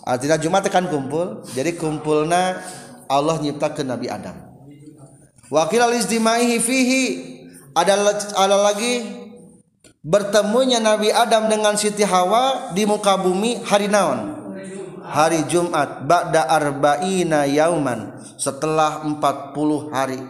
[0.03, 1.47] Artinya Jumat akan kumpul.
[1.55, 2.59] Jadi kumpulna
[3.07, 4.35] Allah nyiptakan Nabi Adam.
[5.47, 7.03] Wakil al-izdimaihi fihi
[7.75, 7.93] ada,
[8.35, 9.05] ada lagi
[10.01, 14.39] bertemunya Nabi Adam dengan Siti Hawa di muka bumi hari naon?
[15.01, 20.21] Hari Jumat ba'da arba'ina yauman setelah 40 hari.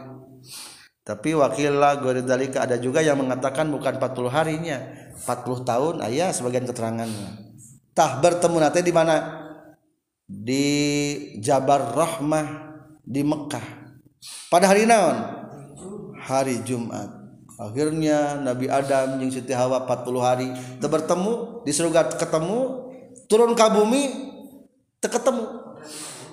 [1.02, 4.78] Tapi wakillah dalika ada juga yang mengatakan bukan 40 harinya
[5.22, 7.52] 40 tahun ayah sebagian keterangannya.
[7.92, 9.16] Tah bertemu nanti di mana?
[10.26, 10.66] Di
[11.44, 12.48] Jabar Rahmah
[13.04, 13.68] di Mekah.
[14.48, 15.20] Pada hari naon?
[16.22, 17.21] Hari Jumat
[17.62, 20.50] akhirnya Nabi Adam yang Siti Hawa 40 hari
[20.82, 22.89] bertemu di surga ketemu
[23.30, 24.04] turun ke bumi
[24.97, 25.62] ketemu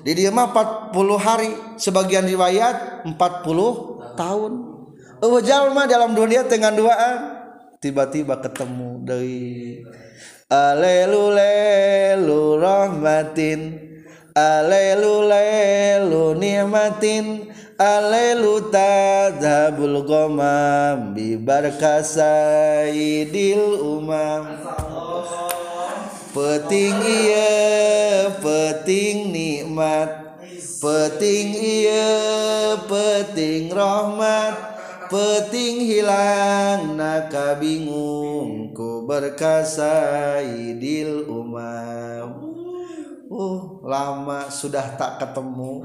[0.07, 0.49] di dia mah
[0.95, 3.19] 40 hari sebagian riwayat 40
[4.15, 4.53] tahun.
[5.19, 7.19] Oh jalma dalam dunia dengan duaan.
[7.83, 9.83] Tiba-tiba ketemu dari
[10.47, 13.61] alelu lelu rahmatin.
[14.39, 24.59] Alelu lelu nikmatin alelu tadhabul gomam bi barkasayidil umam.
[26.35, 30.43] Peting iya peting nikmat.
[30.83, 34.75] Peting iya peting rahmat.
[35.09, 42.38] Peting hilang naka bingung ku berkasaidil umam
[43.29, 45.85] uh lama sudah tak ketemu.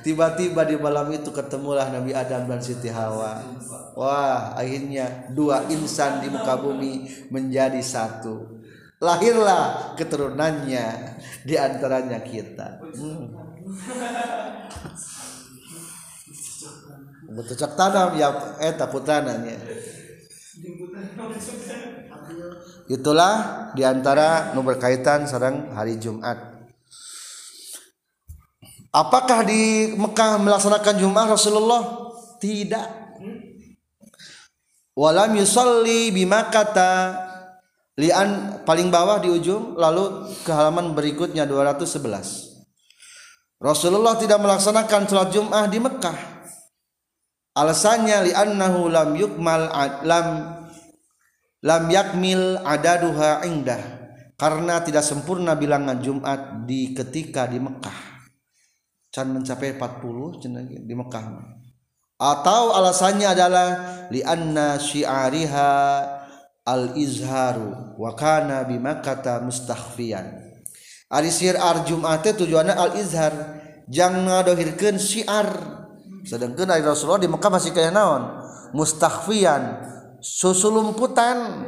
[0.00, 3.42] Tiba-tiba di malam itu ketemulah Nabi Adam dan Siti Hawa.
[3.98, 8.62] Wah akhirnya dua insan di muka bumi menjadi satu.
[9.00, 10.86] Lahirlah keturunannya
[11.44, 12.80] di antaranya kita.
[12.96, 13.28] Hmm.
[17.30, 19.54] bercocok tanam ya eta putrananya
[22.90, 23.34] itulah
[23.78, 26.49] di antara nu berkaitan sarang hari Jumat
[28.90, 32.10] Apakah di Mekah melaksanakan Jumat Rasulullah?
[32.42, 32.86] Tidak.
[34.98, 37.14] Walam yusalli bima kata
[37.94, 43.62] lian paling bawah di ujung lalu ke halaman berikutnya 211.
[43.62, 46.18] Rasulullah tidak melaksanakan sholat Jumat di Mekah.
[47.54, 49.70] Alasannya li'annahu lam yukmal
[50.02, 50.26] lam
[51.62, 53.78] lam yakmil adaduha indah
[54.34, 58.09] karena tidak sempurna bilangan Jumat di ketika di Mekah
[59.10, 61.26] can mencapai 40 di Mekah.
[62.20, 63.68] Atau alasannya adalah
[64.12, 65.72] lianna syiariha
[66.62, 70.50] al izharu wa kana bi makkah mustakhfiyan.
[71.10, 73.34] Ari syiar Jumat tujuannya al izhar
[73.90, 75.48] jangan ngadohirkeun syiar.
[76.22, 78.46] Sedangkan ari Rasulullah di Mekah masih kaya naon?
[78.76, 79.82] Mustakhfiyan
[80.20, 81.66] susulumputan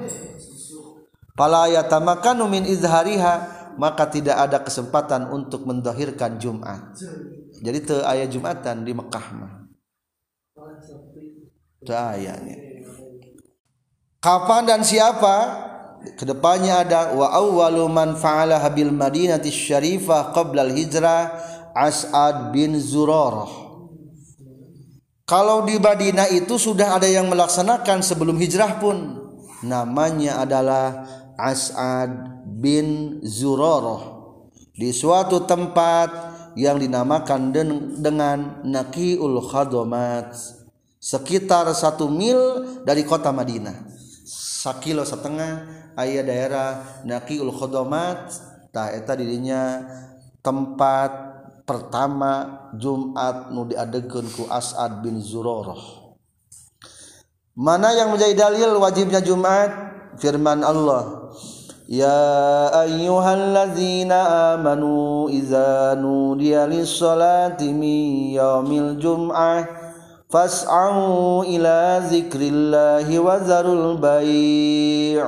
[1.33, 6.97] pala yatamakanu min izhariha maka tidak ada kesempatan untuk mendahirkan Jumat.
[7.63, 9.53] Jadi te ayat Jumatan di Mekah mah.
[14.23, 15.37] Kapan dan siapa?
[16.19, 21.31] Ke depannya ada wa awwalu man fa'ala habil madinati syarifah qabla al-hijrah
[21.73, 23.51] As'ad bin Zurarah.
[25.25, 29.17] Kalau di Madinah itu sudah ada yang melaksanakan sebelum hijrah pun.
[29.65, 31.07] Namanya adalah
[31.39, 34.23] As'ad bin Zuroroh
[34.71, 37.51] di suatu tempat yang dinamakan
[37.99, 40.31] dengan Nakiul Khadomat
[41.03, 42.39] sekitar satu mil
[42.87, 43.91] dari kota Madinah.
[44.63, 45.67] Sakilo setengah
[45.99, 46.69] ayah daerah
[47.03, 48.31] Nakiul Khadomat.
[48.73, 49.85] Tak eta dirinya
[50.41, 51.13] tempat
[51.69, 56.03] pertama Jumat nu diadegeun ku As'ad bin Zuroroh
[57.53, 59.93] mana yang menjadi dalil wajibnya Jumat?
[60.17, 61.33] Firman Allah
[61.92, 68.00] يا أيها الذين آمنوا إذا نودي للصلاة من
[68.36, 69.58] يوم الجمعة
[70.28, 71.78] فاسعوا إلى
[72.12, 75.28] ذكر الله وذروا البيع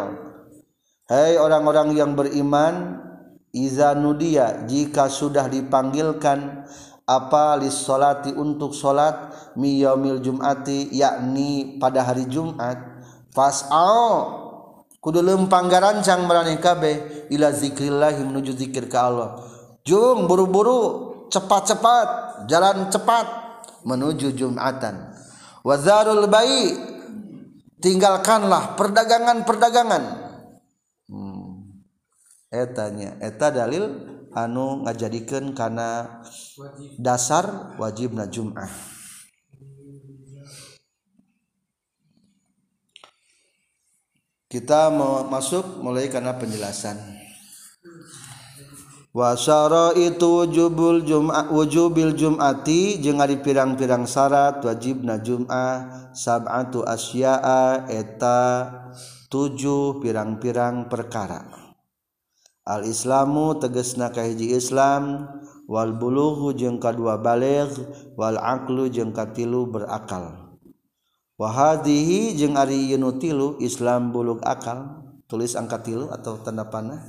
[1.09, 3.01] Hai orang-orang yang beriman
[3.49, 6.69] Iza nudia jika sudah dipanggilkan
[7.09, 12.77] apa lis solati untuk solat miyomil jumati yakni pada hari Jumat
[13.33, 14.42] fas'au
[15.04, 19.36] kudu lempanggararancang meani kabeh ila zikrillah menuju zikir ke Allah.
[19.84, 22.08] Jung buru-buru cepat-cepat
[22.48, 23.26] jalan cepat
[23.84, 25.12] menuju Jumatan.
[25.60, 26.72] Wazarul bayi
[27.84, 30.04] tinggalkanlah perdagangan-perdagangan.
[31.04, 31.84] Hmm.
[32.48, 33.84] Eh, etanya eta dalil
[34.32, 36.22] anu ngajadikeun kana
[36.96, 38.93] dasar wajibna Jum'ah.
[44.54, 46.94] Kita mau masuk mulai karena penjelasan.
[49.10, 58.70] Wasara itu wujubul jum'ah wujubil jum'ati jeung ari pirang-pirang syarat wajibna jum'ah sab'atu asya'a eta
[59.26, 61.50] tujuh pirang-pirang perkara.
[62.62, 65.30] Al islamu tegesna kahiji islam
[65.66, 67.74] wal buluhu jeung kadua baligh
[68.14, 70.43] wal aqlu jeung katilu berakal
[71.34, 77.02] wahadihi jeung ari yunu tilu Islam buluk akal tulis angka tilu atau tanda panah.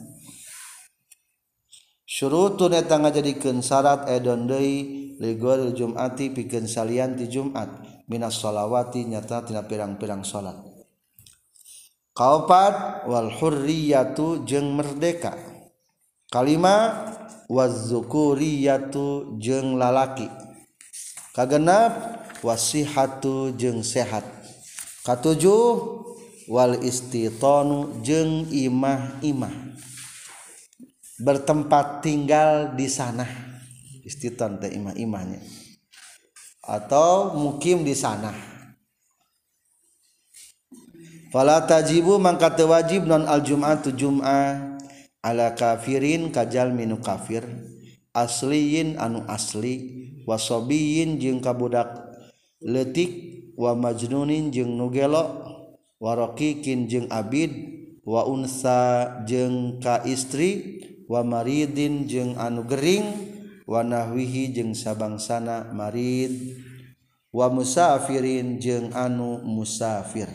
[2.06, 7.68] Syurutun eta ngajadikeun syarat edon deui ligor jumati pikeun salian ti Jumat.
[8.06, 10.54] Minas sholawati nyata tina pirang-pirang salat.
[12.14, 15.34] Kaopat wal hurriyatu jeung merdeka.
[16.30, 17.10] Kalima
[17.50, 20.30] wazukuriyatu jeung lalaki.
[21.34, 24.22] Kagenap wasihatu jeung sehat.
[25.02, 26.06] Katujuh
[26.46, 29.74] wal istitonu jeung imah-imah.
[31.18, 33.26] Bertempat tinggal di sana.
[34.06, 35.42] Istiton teh imah-imahnya.
[36.62, 38.34] Atau mukim di sana.
[41.34, 44.78] Fala tajibu mangka wajib non al jum'atu jum'ah.
[45.26, 47.42] Ala kafirin kajal minu kafir.
[48.14, 50.06] Asliyin anu asli.
[50.26, 52.05] Wasobiyin jeung kabudak
[52.64, 53.12] letik
[53.60, 55.44] wa majnunin jeung nugelo
[56.00, 57.52] warokikin jeung Abid
[58.06, 60.80] wa unsa jeung ka istri
[61.10, 63.08] wa maridin jeung anu gering
[63.66, 66.62] wanahwihi jeung sabangsana marid
[67.34, 70.30] wa musafirin jeung anu musafir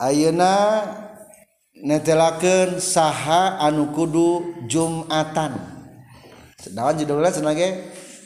[0.00, 0.80] Ayeuna
[1.76, 5.60] netelakeun saha anu kudu Jumatan.
[6.56, 7.52] Sedawan judulna cenah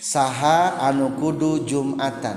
[0.05, 2.37] saha anu kudu Jumatan.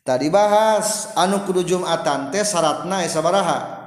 [0.00, 3.80] Tadi bahas anu kudu Jumatan teh syaratna sabaraha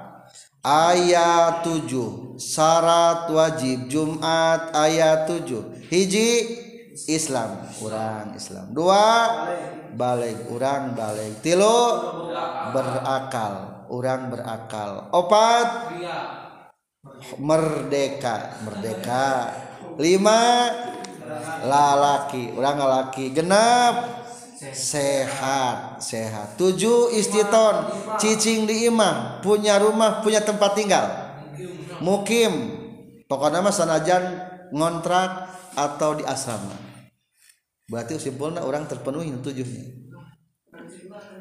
[0.62, 6.30] ayat 7 syarat wajib Jumat ayat 7 hiji
[7.10, 8.70] Islam kurang Islam.
[8.72, 9.04] Dua
[9.98, 11.42] balik orang balik.
[11.42, 11.78] Tilu
[12.72, 15.10] berakal orang berakal.
[15.12, 15.98] Opat
[17.42, 19.52] merdeka merdeka.
[19.98, 20.70] Lima
[21.64, 24.24] lalaki orang lalaki genap
[24.72, 26.56] sehat sehat.
[26.56, 31.06] Tujuh istiton cicing di imah punya rumah punya tempat tinggal.
[32.00, 32.82] Mukim.
[33.28, 34.24] Pokoknya mah sanajan
[34.72, 36.76] ngontrak atau di asrama.
[37.90, 40.04] Berarti simpulnya orang terpenuhi tujuhnya.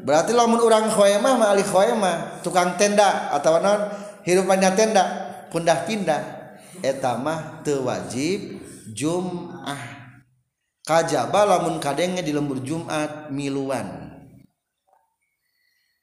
[0.02, 3.80] Berarti lamun orang khoemah mah ahli khoemah tukang tenda atau non
[4.26, 5.04] hirupannya tenda
[5.54, 6.22] pundah pindah
[6.82, 8.58] etamah teu wajib
[8.92, 10.02] jum'ah.
[10.82, 13.86] Kajaba lamun kadenge di lembur Jumat miluan.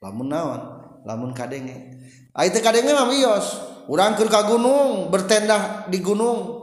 [0.00, 0.62] Lamun naon?
[1.04, 2.00] Lamun kadenge.
[2.32, 3.60] Itu kadenge mah wios
[3.92, 6.60] urang ka gunung bertenda di gunung.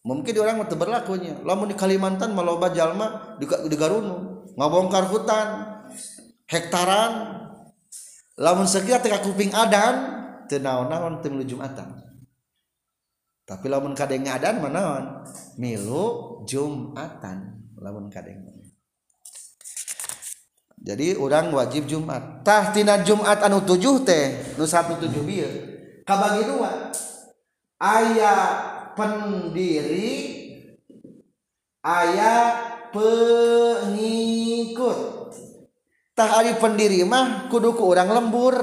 [0.00, 1.36] Mungkin orang teu berlakunya.
[1.44, 4.48] Lamun di Kalimantan maloba jalma di, di Garunu.
[4.56, 5.48] Ngabongkar hutan
[6.48, 7.12] hektaran.
[8.40, 10.16] Lamun sekira teka kuping adan
[10.48, 12.09] tenaon-naon teu jumatan
[13.50, 15.26] tapi lamun kadeng adan manaon
[15.58, 17.58] milu jumatan.
[17.80, 18.60] Lamun kadeng
[20.80, 22.40] jadi orang wajib Jumat.
[22.40, 25.52] Tah tina Jumat anu tujuh teh nu satu tujuh bieu
[26.08, 26.88] kabagi dua.
[27.76, 28.44] Ayah
[28.96, 30.40] pendiri
[31.84, 32.44] ayah
[32.96, 34.16] pengikut.
[36.16, 38.56] Tah ari pendiri mah kudu ku orang lembur.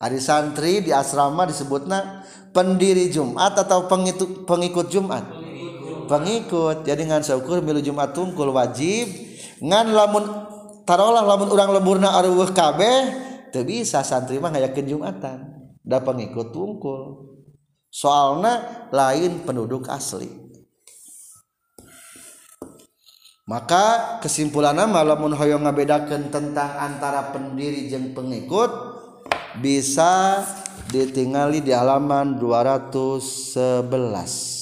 [0.00, 2.24] Hari santri di asrama disebutnya
[2.56, 5.22] pendiri Jumat atau pengikut pengikut Jumat?
[6.08, 6.82] Pengikut.
[6.88, 9.06] Jadi dengan syukur milu Jumat tungkul wajib.
[9.60, 10.24] Ngan lamun
[10.88, 15.38] tarolah lamun orang lemburna arwah kabeh teu bisa santri mah ngayakeun Jumatan.
[15.84, 17.28] Da pengikut tungkul.
[17.92, 20.50] Soalnya lain penduduk asli.
[23.50, 28.89] Maka kesimpulan nama lamun hoyong ngabedakan tentang antara pendiri jeng pengikut
[29.58, 30.46] bisa
[30.94, 34.60] ditingali di halaman 211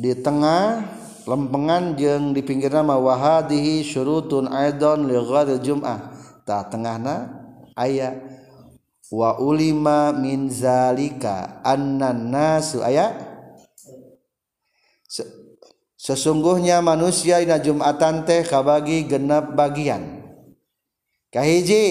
[0.00, 0.80] di tengah
[1.28, 5.14] lempengan jeng di pinggir nama wahadihi syurutun aidon li
[5.60, 6.16] jum'ah.
[6.48, 7.28] Ta tengahna
[7.76, 8.16] ayat
[9.12, 12.80] wa ulima min zalika annan nasu.
[12.80, 13.28] Ayat
[16.00, 20.24] sesungguhnya manusia ina Jumatan teh kabagi genap bagian.
[21.30, 21.84] Kahiji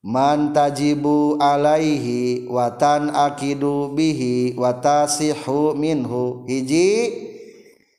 [0.00, 6.44] mantajibu alaihi watan akidu bihi watasihu minhu.
[6.48, 7.12] Hiji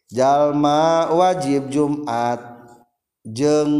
[0.09, 2.41] jalma wajib Jumat
[3.25, 3.73] jeng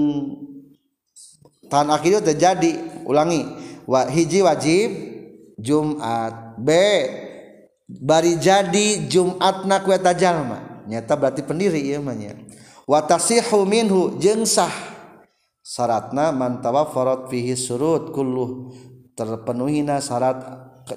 [1.70, 3.46] tan akidu terjadi ulangi.
[3.90, 4.90] Wa hiji wajib
[5.58, 6.54] Jumat.
[6.62, 6.70] B
[7.90, 12.14] bari jadi Jumat nak kue tajalma nyata berarti pendiri ya mah
[12.86, 14.91] watasihu minhu jeng sah.
[15.72, 18.76] syaratna man tawaffarat fihi surut kulluh.
[19.16, 20.44] Terpenuhina syarat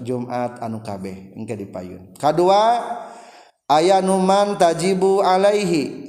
[0.03, 2.19] Jumat anu kabeh engke dipayun.
[2.19, 2.83] Kadua
[3.71, 6.03] aya numan tajibu alaihi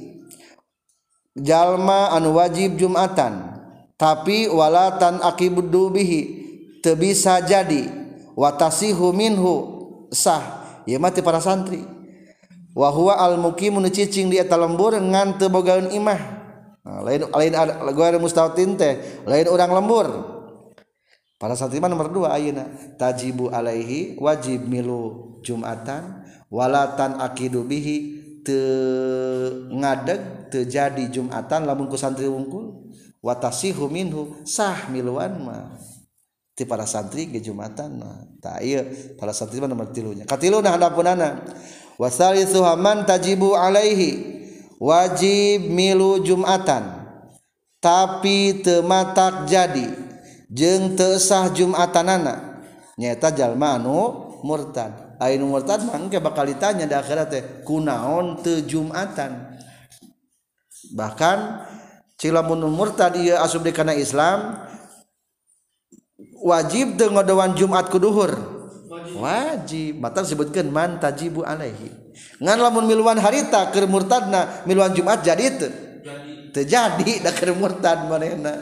[1.38, 3.54] jalma anu wajib Jumatan
[3.94, 6.20] tapi walatan akibudu bihi
[6.82, 7.86] teu bisa jadi
[8.34, 9.54] watasihu minhu
[10.10, 10.64] sah.
[10.86, 11.82] Ieu mah para santri.
[12.76, 16.35] Wa huwa al muqimun cicing di eta lembur ngan teu bogaeun imah.
[16.86, 20.06] Nah, lain lain ada ada mustautin teh, lain orang lembur.
[21.36, 22.64] Para santri nomor dua ayeuna
[22.96, 27.96] tajibu alaihi wajib milu Jumatan walatan akidu bihi
[28.40, 28.56] te
[29.68, 32.88] ngadeg terjadi Jumatan lamun ku santri wungkul
[33.20, 35.76] watasihu minhu sah miluan mah
[36.56, 38.80] ti para santri ge Jumatan mah tak ieu
[39.20, 41.44] para santriwan nomor tilunya katilu nah hadapunana
[42.00, 44.36] wasalitsu man tajibu alaihi
[44.80, 47.06] wajib milu Jumatan.
[47.80, 49.86] Tapi tematak jadi.
[50.50, 52.62] Jeng tesah Jumatanana.
[52.96, 54.00] Nyata jalma anu
[54.40, 55.18] murtad.
[55.20, 59.58] Ainu murtad mangke bakal ditanya di akhirat teh kunaon teu Jumatan?
[60.96, 61.38] Bahkan
[62.16, 64.60] cilamun murtad ieu asup di kana Islam
[66.40, 68.32] wajib teu ngodoan Jumat kuduhur
[69.18, 69.98] wajib.
[70.00, 72.05] Batal sebutkan man tajibu alaihi.
[72.40, 75.68] ngan lamun miluan harita keur murtadna miluan Jumat jadi itu
[76.56, 78.56] terjadi da keur murtad manehna.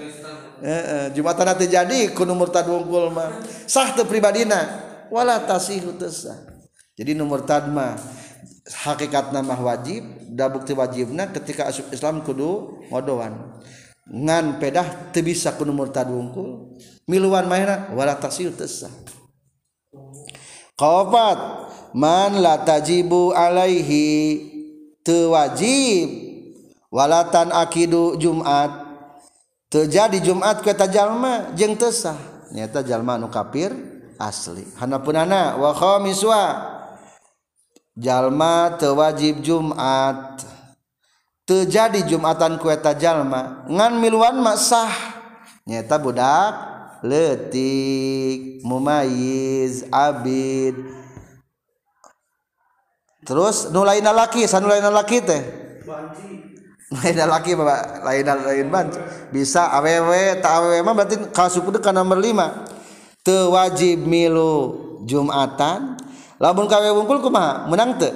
[0.65, 3.39] Heeh Jumatana terjadi kudu murtad wungkul mah.
[3.71, 4.83] Sah teu pribadina
[5.13, 6.35] wala tasihu sah.
[6.99, 7.95] Jadi nu murtad mah
[8.87, 13.61] hakikatna mah wajib da bukti wajibna ketika asup Islam kudu ngodoan
[14.09, 18.91] ngan pedah teu bisa kudu murtad wungkul miluan mahena wala tasihu teu sah.
[20.75, 21.64] Kaopat
[21.95, 24.43] man la tajibu alaihi
[25.07, 26.09] tewajib
[26.91, 28.71] walatan akidu Jumat
[29.71, 32.19] terjadi Jumat kata jalma jeng tesah
[32.51, 34.63] nyata jalma anu kafir asli.
[34.79, 36.43] Hanapunana wa khamiswa
[37.99, 40.47] jalma tewajib Jumat.
[41.45, 44.93] Terjadi Jumatan kueta jalma ngan miluan mak sah.
[45.69, 46.55] Nyata budak
[47.05, 51.04] letik mumayiz abid.
[53.25, 55.43] terus nu lain laki sanu lain laki teh?
[56.95, 59.01] Lain laki bapak lain lain banci.
[59.35, 62.71] Bisa aww tak aww mah berarti kasuk itu kan nomor lima.
[63.27, 65.99] Tewajib milu jumatan.
[66.39, 67.67] Lamun kawe wungkul kumaha?
[67.67, 68.15] Menang te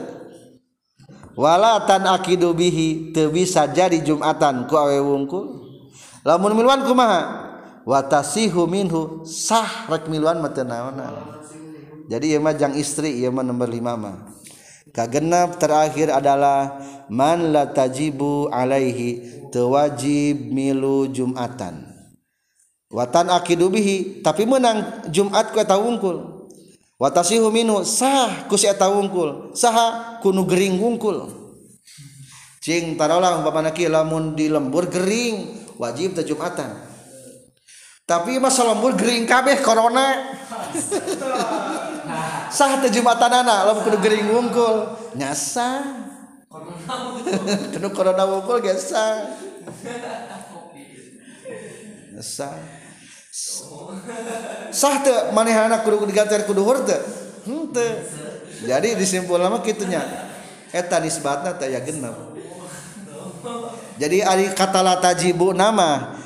[1.39, 5.59] wala tan akidu bihi teu bisa jadi jumatan ku awe wungkul.
[6.23, 7.51] Lamun miluan kumaha?
[7.89, 10.53] Watasihu minhu sah rek miluan mah
[12.09, 14.17] jadi ieu mah jang istri ieu mah nomor lima mah.
[14.93, 21.89] kagenap terakhir adalah man la tajibu alaihi tewajib milu jumatan.
[22.89, 26.49] Watan akidubihi tapi menang jumat ku eta wungkul.
[26.99, 29.53] Watasihu minu sah ku si eta wungkul.
[29.53, 31.30] Saha kunu gering wungkul.
[32.64, 36.74] Cing tarolah umpamana kieu lamun di lembur gering wajib teh jumatan.
[38.09, 40.36] Tapi masa lembur gering kabeh corona.
[42.51, 44.96] sah teh jumatan anak lamun kudu gering wungkul.
[45.14, 45.84] Nyasa
[47.74, 49.28] kudu corona wungkul ge sah.
[52.16, 52.49] Nyasa
[54.72, 54.94] sah.
[55.05, 57.01] Teh manehana kudu digantian kudu hur teh?
[57.49, 58.05] Henteu
[58.59, 60.03] jadi disimpul lama kitunya
[60.74, 62.16] eta nisbatna teh ya genep.
[63.99, 66.18] Jadi ari kata latajibu nama.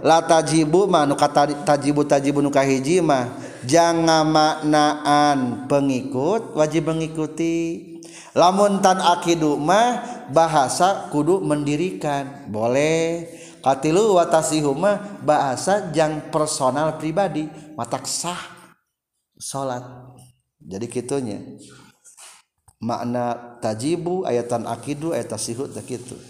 [0.00, 3.28] La tajibu kata tajibu tajibu nukahiji mah
[3.64, 7.90] jangan maknaan pengikut wajib mengikuti.
[8.34, 12.50] Lamun tan akidu mah bahasa kudu mendirikan.
[12.50, 13.30] Boleh.
[13.64, 17.46] Katilu watasihu mah bahasa jang personal pribadi.
[17.78, 18.38] Matak sah
[19.38, 19.82] salat
[20.60, 21.40] jadi kitunya.
[22.84, 26.20] Makna tajibu ayatan akidu ayat tasihu tak gitu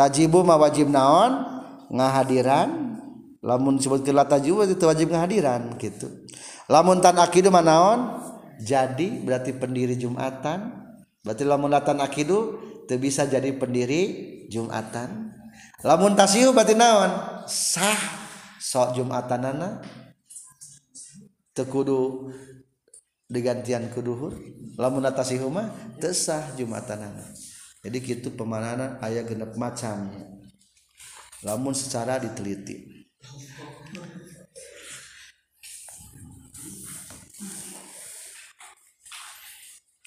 [0.00, 1.60] tajibu mah wajib naon?
[1.92, 2.96] Ngahadiran.
[3.40, 6.12] Lamun disebut kelata juga itu wajib ngahadiran gitu
[6.70, 8.22] lamuntan akidu manaon
[8.62, 10.78] jadi berarti pendiri jumatan.
[11.20, 15.32] Berarti lamuntan akidu itu bisa jadi pendiri jumatan.
[15.82, 17.10] Lamun tasiu berarti naon?
[17.48, 17.98] Sah
[18.60, 19.82] sok jumatanana.
[21.50, 22.30] Tekudu
[23.26, 24.38] digantian kuduhur
[24.78, 27.26] lamun tasiu mah tesah jumatanana.
[27.80, 30.40] Jadi gitu pemanana ayah genep macamnya
[31.40, 32.99] lamun secara diteliti.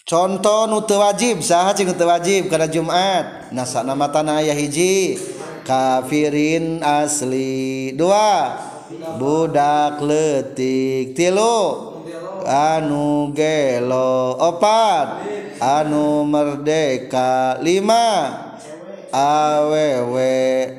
[0.03, 5.19] contoh nutu wajib sah nutu wajib karena Jumat nasa nama tanah ayah hiji.
[5.63, 7.95] Kafirin asli.
[7.95, 8.59] Dua
[9.15, 11.95] budak letik tilu
[12.43, 14.35] anu gelo.
[14.43, 15.23] Opat
[15.63, 17.63] anu merdeka.
[17.63, 18.35] Lima
[19.13, 20.33] awewe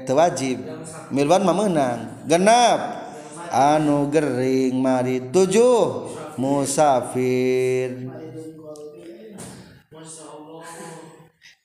[0.05, 0.61] tewajib
[1.09, 3.09] Milwan memenang genap
[3.49, 5.33] anu gering mari.
[5.33, 8.24] Tujuh musafir.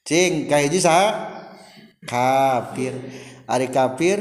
[0.10, 1.30] cing kahiji saha
[2.10, 2.98] kafir.
[3.46, 4.18] Ari kafir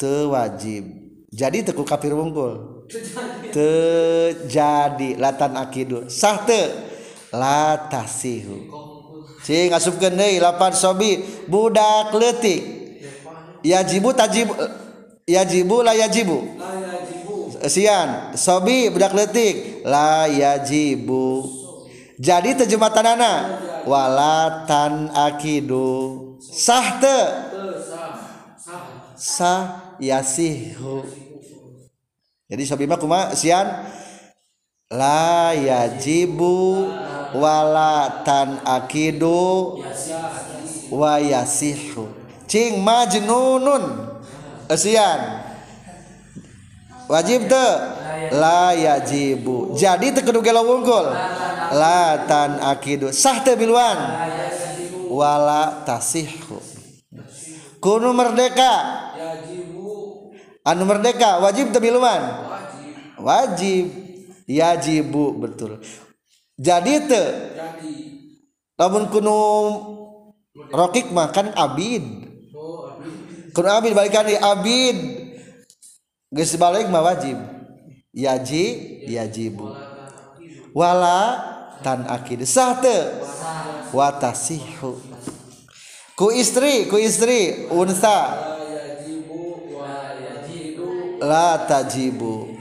[0.00, 0.88] teu wajib.
[1.28, 2.88] Jadi teku kafir wungkul
[3.52, 6.08] teu jadi latan akidu.
[6.08, 6.72] Sah teu?
[7.34, 8.70] Latasihu
[9.44, 11.20] cing asupkeun deui lapan sobi.
[11.52, 12.64] Budak leutik.
[13.60, 14.48] Yajibu tajib
[15.28, 15.84] yajibu?
[15.84, 16.48] La yajibu.
[17.68, 18.32] Sian.
[18.40, 19.84] Sobi budak leutik.
[19.84, 21.63] La yajibu.
[22.18, 26.34] jadi terjematanana walatan akidu.
[26.38, 27.18] Sah te
[29.18, 31.02] sah yasihu.
[32.46, 33.66] Jadi sobi mah kuma sian?
[34.92, 36.86] La yajibu
[37.34, 39.82] walatan akidu
[40.94, 42.06] wa yasihu.
[42.46, 44.14] Cing majnunun.
[44.74, 45.44] Sian
[47.06, 47.66] wajib te
[48.34, 49.74] la yajibu.
[49.78, 51.06] Jadi teu gelo wungkul.
[51.74, 53.98] La tan akidu sah teu biluan.
[55.10, 56.58] Wala tasihhu.
[57.78, 58.74] Kuno merdeka.
[60.64, 61.42] Anu merdeka.
[61.42, 62.22] Wajib teu biluan.
[63.20, 63.90] Wajib.
[64.44, 65.80] Yajibu betul.
[66.58, 67.26] Jadi teu.
[68.74, 69.38] Lamun kuno
[70.74, 72.02] rokik mah kan abid.
[73.54, 74.98] Kuno abid balikan di abid.
[76.34, 77.53] Geus balik mah wajib
[78.14, 78.64] yaji
[79.10, 79.74] yajibu.
[80.70, 81.42] Wala
[81.82, 82.46] tan akid.
[82.48, 82.78] Sah
[83.90, 84.98] watasihu
[86.14, 87.66] ku istri ku istri.
[87.68, 88.38] Unsa
[91.18, 92.54] la tajibu.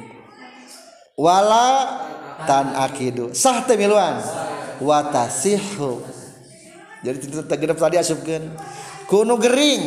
[1.14, 2.01] Wala
[2.43, 4.20] tan akidu sah teu miluan
[4.82, 6.01] watasihu
[7.04, 7.20] jadi
[7.51, 8.43] tegedep tadi asupkeun
[9.12, 9.84] kunu gering.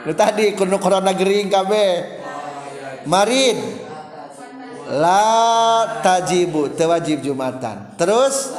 [0.00, 2.19] Nu tadi kunu corona gering kabeh
[3.06, 3.56] Marid
[4.90, 7.94] la tajibu tewajib jumatan.
[7.94, 8.52] Terus?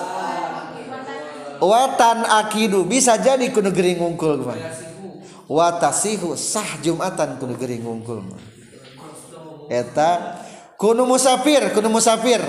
[1.61, 4.57] Watan akidu bisa jadi kudu gering ngungkul mah
[5.45, 8.41] watasihu sah jumatan kudu gering ngungkul mah
[9.69, 10.41] eta?
[10.73, 12.41] Kudu musafir kudu musafir.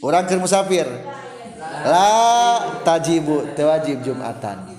[0.00, 0.88] Orang keur musafir.
[1.84, 4.75] La tajibu tewajib jumatan.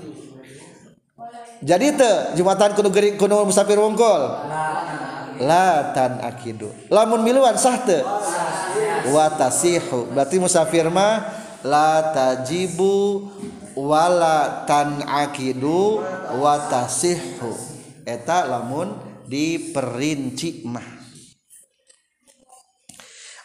[1.63, 4.33] jadi te jumatan kudu gering kudu musafir wongkol.
[5.37, 6.73] Latan akidu.
[6.89, 8.01] Lamun miluan sah te
[9.13, 11.21] watasihu berarti musafir mah
[11.61, 13.29] la tajibu
[13.77, 16.01] wala tan akidu
[16.41, 17.53] watasihu
[18.01, 18.97] eta lamun
[19.29, 20.97] diperinci mah.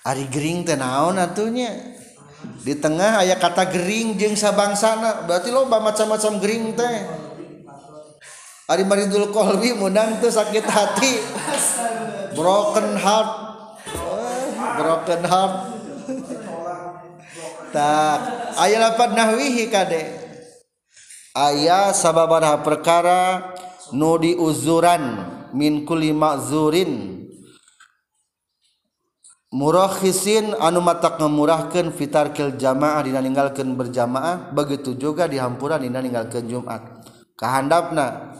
[0.02, 1.70] Ari gering teh naon atunya
[2.64, 5.28] di tengah ayat kata gering jeung sabangsana.
[5.28, 6.96] Berarti loba macam-macam gering teh.
[8.70, 11.12] Ari maridul kolbi menang tuh sakit hati.
[12.38, 13.30] Broken heart.
[14.78, 15.54] Broken heart.
[17.72, 18.18] Tak.
[18.60, 20.22] Ayat dapat nahwihi kade.
[21.32, 23.52] aya sababaraha perkara
[23.92, 25.24] nudi uzuran
[25.56, 27.24] min kulli ma'zurin
[29.52, 36.84] murahhisin anu matak ngemurahkeun fitarkil jamaah dina ninggalkeun berjamaah begitu juga dihampuran dina ninggalkeun Jumat
[37.36, 38.36] kahandapna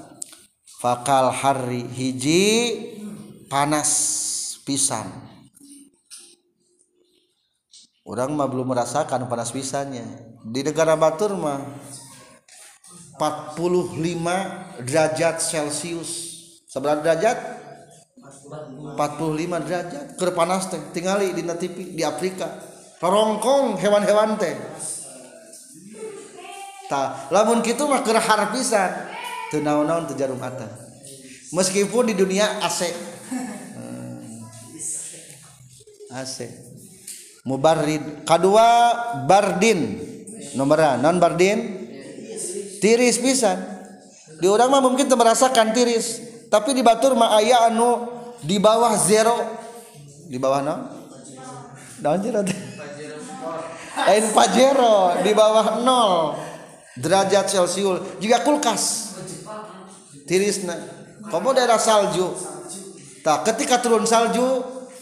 [0.83, 2.74] fakal hari hiji
[3.47, 3.91] panas
[4.66, 5.07] pisan.
[8.03, 10.03] Orang mah belum merasakan panas pisannya.
[10.43, 11.62] Di negara Batur mah
[13.14, 16.11] 45 derajat Celcius.
[16.66, 17.39] Seberapa derajat?
[18.99, 18.99] 45
[19.62, 20.05] derajat.
[20.18, 22.59] Keur panas teh tingali di TV di Afrika.
[22.99, 24.59] Rongkong hewan-hewan teh.
[26.91, 29.12] Ta lamun kitu mah keur har pisan
[29.61, 30.70] naon-naon teu jarum atan
[31.53, 32.88] meskipun di dunia AC
[36.12, 36.36] AC
[37.48, 38.22] mubarrid.
[38.28, 38.92] Kedua
[39.24, 40.11] bardin.
[40.53, 41.80] Nomor non bardin?
[42.82, 43.57] Tiris pisan
[44.42, 46.18] di orang mah mungkin merasakan tiris
[46.50, 48.11] tapi di batur mah aya anu
[48.42, 49.38] di bawah zero.
[50.26, 50.76] Di bawah no?
[52.03, 52.42] Daun zero
[53.92, 56.34] lain pajero di bawah nol.
[56.92, 59.12] Derajat celcius juga kulkas
[60.27, 60.75] tirisna.
[61.23, 62.35] Kamu daerah salju?
[63.23, 64.43] Tak ketika turun salju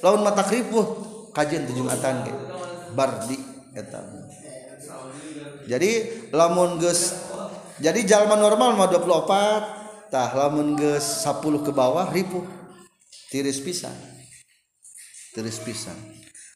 [0.04, 1.08] laun mata keripuh.
[1.32, 2.34] Kajian tujuh atan ge.
[2.92, 3.38] Bardi
[3.72, 4.02] eta.
[5.70, 5.90] Jadi
[6.34, 7.14] lamun geus
[7.80, 12.44] jadi jalma normal mah 24 tah lamun geus 10 ke bawah ripuh.
[13.30, 13.94] Tiris pisan.
[15.32, 15.94] Tiris pisan.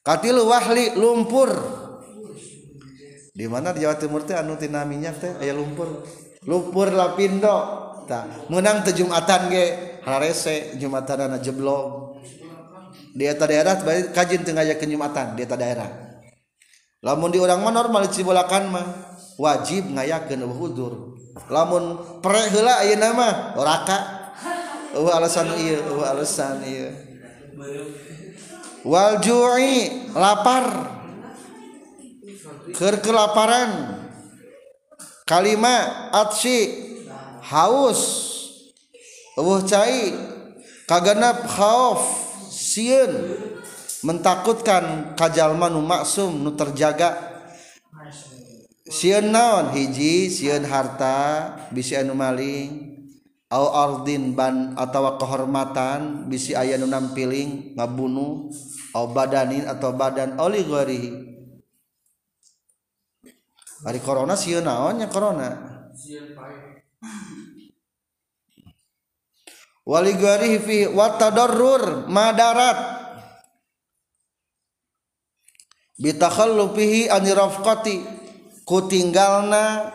[0.02, 1.48] Katilu wahli lumpur.
[3.34, 6.04] Di mana di Jawa Timur teh anu tina minyak teh aya lumpur.
[6.44, 8.28] Lumpur lapindo Ta.
[8.52, 9.64] menang ke Jumatan ge
[10.04, 12.20] harese Jumatan anak jeblok
[13.14, 13.78] di eta daerah
[14.12, 15.88] kajin tengah ke Jumatan di eta daerah.
[17.04, 18.86] Lamun di orang mah normal cibolakan mah
[19.36, 21.14] wajib ngayakeun wudur
[21.50, 23.98] lamun pere heula ayeuna mah raka
[24.94, 26.90] eueuh alasan ieu eueuh alasan ieu.
[28.84, 30.92] Wal ju'i lapar.
[32.76, 34.04] Keur kelaparan.
[35.24, 36.83] Kalima atsi.
[37.44, 38.00] Haus.
[39.36, 40.16] Eueuh cai.
[40.88, 42.00] Kagenap khauf.
[42.48, 43.12] Sieun.
[44.04, 47.16] Mentakutkan kajalma nu maksum nu terjaga.
[48.84, 49.72] Sieun naon?
[49.72, 52.92] Hiji sieun harta bisi anu maling.
[53.52, 58.50] Au ardin ban atawa kehormatan bisi aya nu nampiling ngabunuh.
[58.94, 61.10] Au badanin atau badan oli ghairihi
[63.84, 65.50] Ari corona sieun naonnya corona
[69.84, 73.04] wali guarihi fi watadarrur madarat.
[75.94, 78.02] Bitakhallufihi anirafqati
[78.66, 79.94] ku tinggalna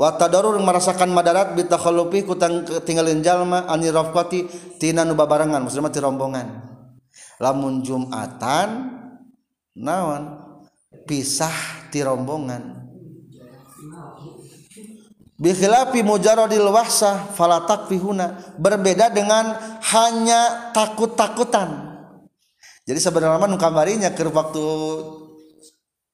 [0.00, 2.32] watadarrur merasakan madarat bitakhallufi ku
[2.80, 4.48] tinggalin jalma anirafqati
[4.80, 6.48] tina nu babarengan maksudna ti rombongan.
[7.42, 8.88] Lamun jumatan
[9.76, 10.48] naon?
[11.04, 12.85] Pisah ti rombongan.
[15.36, 18.56] Bikhilafi mujaradil wahsah fala takfihuna.
[18.60, 19.56] Berbeda dengan
[19.92, 21.96] hanya takut-takutan.
[22.86, 24.64] Jadi sebenarnya nu kamarinya ke waktu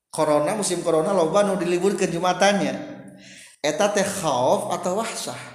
[0.09, 2.75] corona musim corona loba nu diliburkeun jumatannya.
[3.63, 5.53] Eta teh khauf atau wahsah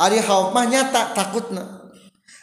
[0.00, 1.92] ari khauf mah nyata takutna.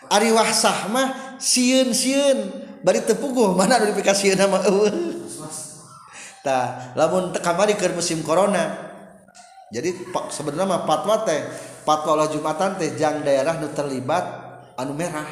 [0.07, 4.93] Ari wahsah mah sieun-sieun bari teu puguh mana anu dipikasieun mah eueuh.
[6.45, 8.86] Tah lamun kamari keur musim corona
[9.67, 9.91] jadi
[10.31, 11.43] sebenarnya fatwa teh
[11.83, 14.23] fatwa lah jumatan teh jang daerah nu terlibat
[14.79, 15.27] anu merah.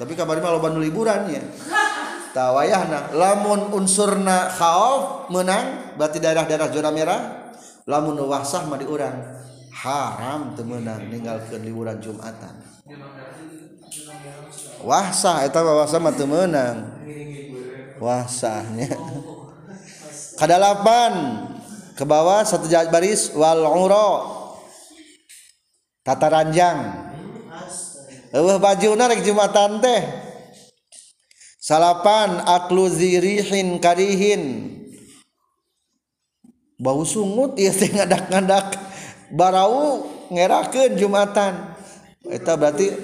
[0.00, 1.42] Tapi kabar mah loba nu liburan ya.
[2.36, 7.52] Tawayahna lamun unsurna khauf menang berarti daerah-daerah zona merah
[7.84, 9.16] lamun nu wahsah mah diurang.
[9.68, 12.64] Haram teu meunang ninggalkeun liburan jumatan.
[14.80, 16.96] Wahsah eta wahsah mah teu meunang.
[18.00, 19.52] Wahsahnya oh.
[20.40, 21.14] kadalapan.
[21.98, 24.10] ke bawah satu jahat baris wal uro
[26.06, 27.10] tata ranjang.
[28.30, 30.06] Eueuh bajuna rek jumatan teh.
[31.58, 34.70] Salapan aklu zirihin karihin.
[36.78, 38.78] Bau sungut ieu teh ngadak-ngadak.
[39.34, 41.74] Barau ngerakeun jumatan.
[42.30, 42.94] Eta berarti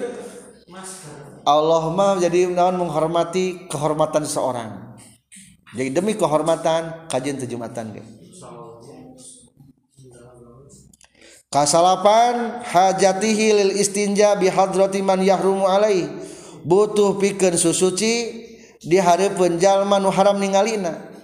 [1.43, 4.95] Allah mah jadi naon menghormati kehormatan seorang.
[5.75, 8.24] Jadi demi kehormatan kajian tejumatan gitu
[11.55, 16.03] kasalapan hajatihi lil istinja bi hadrati man yahrumu alai
[16.67, 18.43] butuh pikeun susuci
[18.83, 21.15] di hareupeun jalma nu haram ningalina.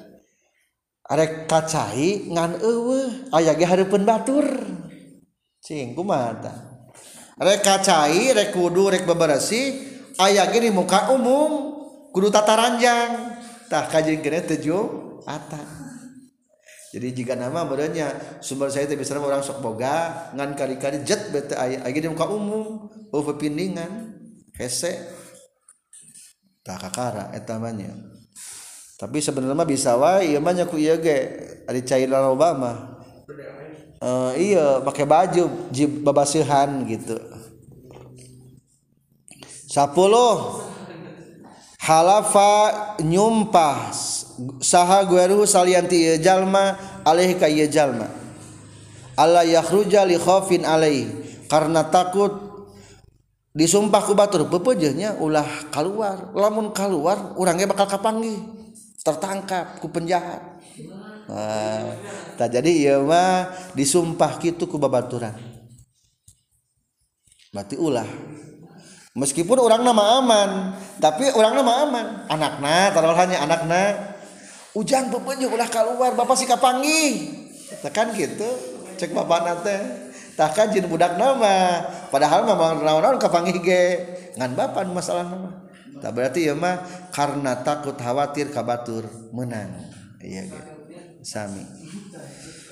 [1.12, 4.48] Arek kacai ngan eueuh aya ge hareupeun batur.
[5.60, 6.40] Cing kumaha
[7.36, 9.84] rek kacai rek kudu rek beberesi
[10.16, 11.76] aya ge di muka umum
[12.16, 13.36] kudu tata ranjang.
[13.68, 14.84] Tah kajing gene tujuh
[15.28, 15.91] atang
[16.92, 21.56] jadi jika nama badannya sumber saya itu bisa orang sok boga ngan kali-kali jet bete
[21.56, 24.20] ayah ayah di muka umum oh pepindingan
[24.60, 25.20] hese.
[26.62, 28.12] Tak kakara etamanya
[29.02, 31.18] tapi sebenarnya bisa wae iya banyak ku iya ge
[31.66, 33.02] ada cairan Obama.
[33.98, 37.18] Uh, iya pakai baju jib babasihan gitu.
[39.66, 40.62] Sepuluh
[41.82, 42.54] halafa
[43.02, 43.90] nyumpah
[44.62, 48.08] saha gueruhu salianti ieu jalma alaihi ka ieu jalma.
[49.20, 51.12] Allah yakhruja li khaufin alaihi
[51.52, 52.32] karena takut
[53.52, 58.40] disumpah ku batur bepejehnya ulah keluar lamun keluar urangnya bakal kapanggih?
[59.02, 60.62] Tertangkap ku penjahat.
[61.32, 61.96] Nah,
[62.38, 65.36] tak jadi iya mah disumpah gitu ku babaturan.
[67.52, 68.08] Berarti ulah
[69.12, 70.50] meskipun orang nama aman
[71.04, 72.06] tapi orang nama aman.
[72.32, 73.82] Anakna taruhannya anakna
[74.78, 77.32] ujang pepenyu ulah keluar bapak si kapangi
[77.84, 78.48] tekan gitu
[78.96, 79.78] cek bapak nate
[80.36, 83.86] takkan jin budak nama padahal mah naon-naon kapangi ge.
[84.40, 85.68] Ngan bapak masalah nama
[86.02, 86.82] tak berarti ya mah
[87.14, 89.06] karena takut khawatir kabatur
[89.36, 89.70] menang.
[90.18, 90.72] Iya gitu
[91.22, 91.62] sami.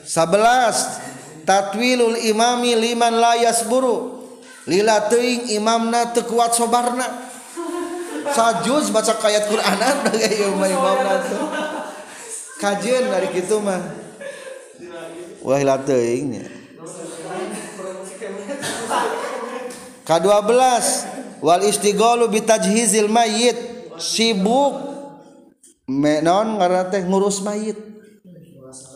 [0.08, 4.26] 11 tatwilul imami liman layas buru
[4.66, 7.28] lila teing imamna tekuat sobarna.
[8.30, 11.69] Sajus baca kayat Quran ada ya imamna tuh
[12.60, 13.80] kajian dari gitu mah.
[15.40, 16.36] Wah teuing
[20.04, 20.52] K12
[21.40, 23.58] wal istighalu bitajhizil mayyit
[23.96, 24.90] sibuk.
[25.90, 27.78] Menon ngarana teh ngurus mayit.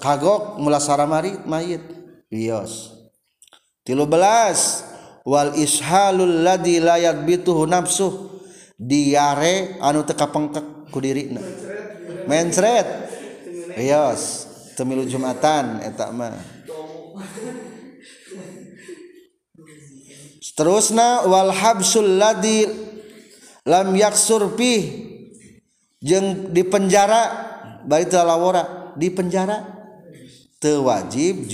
[0.04, 1.82] Kagok mulasara mari mayit.
[2.30, 2.94] Bios
[3.86, 8.14] 13 wal ishalul ladzi la yadbituhu nafsuh.
[8.74, 11.40] Diare anu teu kapengkek ku dirina.
[12.26, 13.03] Mencret.
[13.74, 16.34] Rios temilu Jumatan etak mah.
[20.44, 22.20] Seterusna wal habsul
[23.64, 24.74] lam yaksur pi
[26.04, 27.22] jeung di penjara
[27.88, 29.64] bari teu lawora di penjara
[30.60, 31.48] teu wajib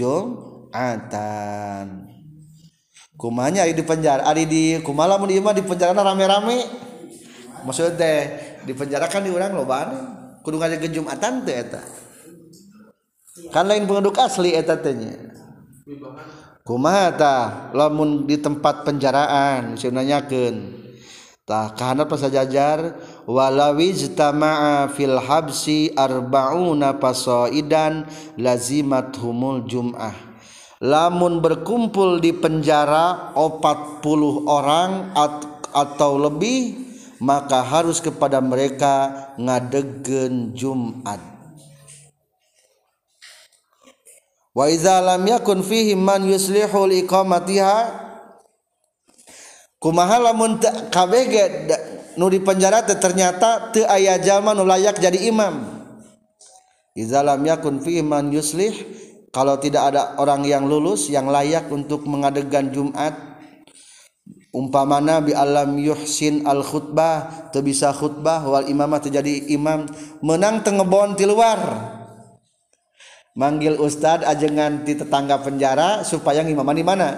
[0.74, 2.10] atan
[3.20, 6.88] kumanya ari di penjara ari di kumala mun ieu di penjara rame-rame.
[7.60, 8.20] Maksudnya teh
[8.64, 9.92] di penjara kan di urang lobaan
[10.44, 11.84] kudu ngajaga Jumatan teh eta
[13.48, 15.32] kan lain penduduk asli etatnya
[16.68, 20.80] kumata lamun di tempat penjaraan nanyakeun
[21.50, 22.94] tah kana pasajajar
[23.26, 28.06] walawi jtama'a fil habsi arba'una pasaidan
[28.38, 30.30] lazimat humul jum'ah.
[30.80, 34.00] Lamun berkumpul di penjara 40
[34.48, 35.12] orang
[35.76, 36.88] atau lebih
[37.20, 41.20] maka harus kepada mereka ngadegen Jumat
[44.54, 47.78] wa idza lam yakun fihi man yuslihu liqamatiha
[49.78, 51.26] kumaha lamun kabeh
[52.20, 55.80] nu di penjara ternyata teu aya jalma nu layak jadi imam.
[56.98, 58.76] Idza lam yakun fihi man yuslih
[59.30, 63.30] kalau tidak ada orang yang lulus yang layak untuk mengadegan Jumat
[64.50, 69.86] umpamana bi alam yuhsin al khutbah teu bisa khutbah wal imamah terjadi imam
[70.26, 71.62] menang tengebon di luar
[73.38, 77.10] manggil Ustadz ajengan di tetangga penjara supaya ngimam di mana?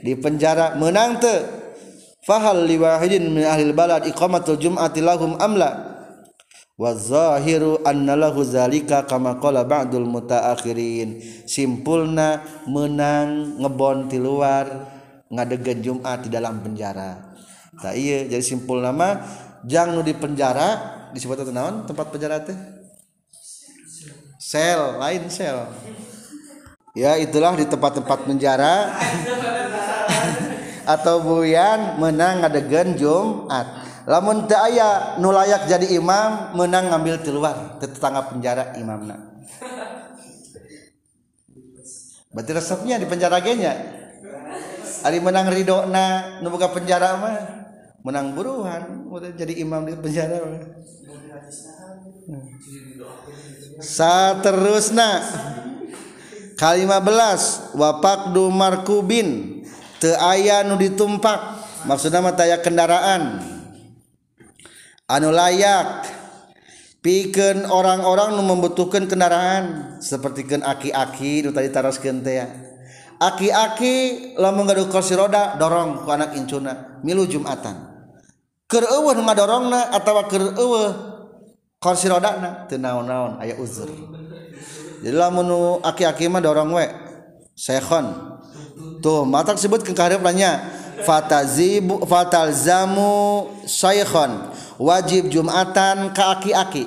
[0.00, 1.34] Di penjara menang te
[2.24, 5.90] fahal liwahidin min ahlil balad iqamatul jum'ati lahum amla
[6.80, 11.20] wa zahiru anna lahu zalika kama qala ba'dul mutaakhirin.
[11.44, 14.88] Simpulna menang ngebon ti luar
[15.28, 17.30] ngadegen Jumat di dalam penjara.
[17.80, 19.24] Tak iya jadi simpul nama
[19.64, 20.68] jangan di penjara
[21.16, 22.56] disebut naon tempat penjara teh?
[24.50, 25.70] Sel lain sel.
[26.98, 28.98] Ya itulah di tempat-tempat penjara.
[30.82, 33.86] Atau buyan menang ngadegan Jumat.
[34.10, 37.78] Lamun teu aya nu layak jadi imam menang ngambil luar.
[37.78, 39.30] Tetangga penjara imamna.
[42.34, 43.74] Berarti resepnya di penjara genya?
[45.06, 47.34] Ari menang ridho na nubuka penjara mah
[48.02, 49.14] menang buruhan.
[49.38, 50.42] Jadi imam di penjara
[53.80, 54.44] Saterusna.
[54.44, 55.10] Terusna
[56.60, 59.60] kalima belas wapak dumarkubin
[59.96, 61.64] te aya nu ditumpak.
[61.88, 63.40] Maksudnya mataya kendaraan.
[65.08, 66.20] Anu layak.
[67.00, 69.96] Pikeun orang-orang nu membutuhkan kendaraan.
[70.04, 72.46] Seperti ken aki-aki nu tadi taroskeun teh ya.
[73.16, 73.96] Aki-aki
[74.36, 77.00] lamun gaduh kursi roda dorong ku anak incuna.
[77.00, 77.88] Milu jumatan.
[78.68, 81.09] Keur eueuh ngadorongna atawa keur eueuh
[81.80, 83.88] kursi rodana teu naon-naon aya uzur.
[85.00, 86.84] Jadi lamun aki-aki mah dorong we
[87.56, 88.36] sekhon
[89.00, 90.60] tuh mata disebut ke kahareupannya
[91.08, 96.84] fatazibu fatalzamu syekhon wajib jumatan ka aki-aki.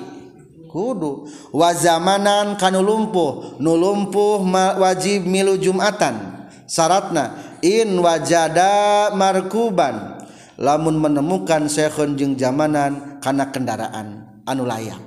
[0.70, 1.26] Kudu.
[1.50, 4.46] Wazamanan kanu lumpuh nu lumpuh
[4.78, 6.46] wajib milu jumatan.
[6.70, 10.22] Syaratna in wajada markuban.
[10.54, 15.00] Lamun menemukan syekhun jeung jamanan kana kendaraan anu layak.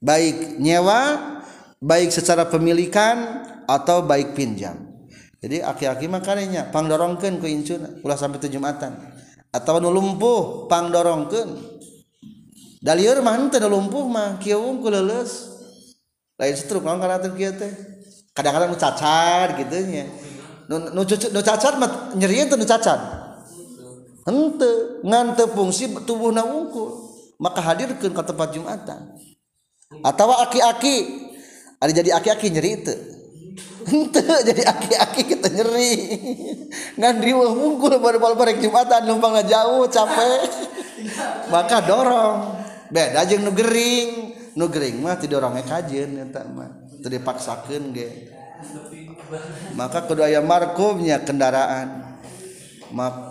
[0.00, 1.16] Baik nyewa
[1.80, 4.76] baik secara pemilikan atau baik pinjam.
[5.40, 8.92] Jadi aki-aki makannya pangdorongkeun ku incun ulah sampai teu jumatan.
[9.50, 11.80] Atau nu lumpuh pangdorongkeun.
[12.80, 15.48] Dalieur mah teu lumpuh mah kieu wungkul leuleus
[16.40, 17.72] lain setruk lawan kana teh kieu teh?
[18.32, 20.08] Kadang-kadang nu cacat gitu nya.
[20.68, 23.00] Nu nu, nu cacat mah nyerieun teh nu cacat.
[24.24, 27.09] Henteu ngan teu fungsi tubuhna wungkul.
[27.40, 29.16] maka hadirkan ke tempat Jumatan.
[30.04, 31.26] Atau aki-aki.
[31.80, 32.94] Ada jadi aki-aki nyeri itu
[33.88, 35.92] ente jadi aki-aki kita nyeri.
[37.00, 40.44] Ngan riweuh mungkul baru bal barek Jumatan numpang jauh capek.
[41.48, 42.60] Maka dorong.
[42.92, 44.36] Beda jeung nu gering.
[44.54, 46.70] Nu gering mah tidak orangnya e kajen eta mah.
[47.00, 48.08] Teu dipaksakeun ge.
[49.78, 52.20] Maka kudu aya markumnya kendaraan.
[52.92, 53.29] Maka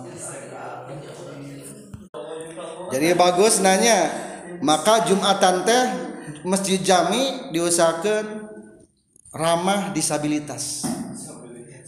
[2.90, 4.10] jadi bagus nanya
[4.60, 5.84] maka jumatan teh
[6.44, 8.50] masjid jami diusahakan
[9.32, 10.86] ramah disabilitas.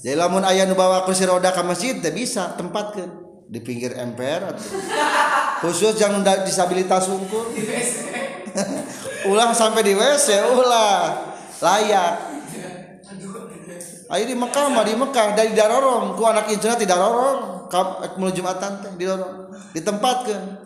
[0.01, 3.09] Jadi lamun ayah nu bawa kursi roda ke masjid teh bisa tempatkan
[3.51, 4.55] di pinggir emper
[5.61, 7.51] khusus yang disabilitas unggul
[9.29, 11.29] ulah sampai di WC ulah.
[11.61, 12.13] Layak.
[14.11, 15.37] Ayo di Mekah mah di Mekah.
[15.37, 17.69] Dari darorong ku anak injuna tidak darorong.
[18.17, 20.60] Menuju jumatan teh di dorong ditempatkan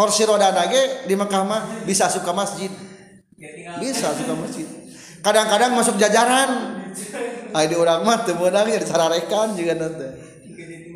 [0.00, 2.72] kursi roda nage di Mekah mah bisa suka masjid.
[3.76, 4.64] Bisa suka masjid.
[5.20, 6.80] Kadang-kadang masuk jajaran.
[7.52, 10.08] Ayo orang mah teu meunang ya rekan juga nanti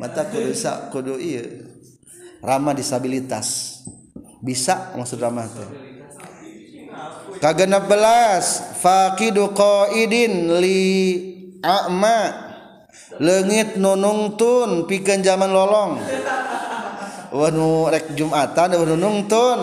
[0.00, 1.44] mata kudu sa kudu iya
[2.40, 3.80] ramah disabilitas.
[4.40, 5.68] Bisa maksud ramah teh.
[7.44, 10.80] Kagenap belas faqidu qaidin li
[11.60, 12.18] a'ma
[13.20, 16.00] leungit nunungtun pikeun zaman lolong
[17.34, 19.60] wanu rek Jumatan wanu nungtun.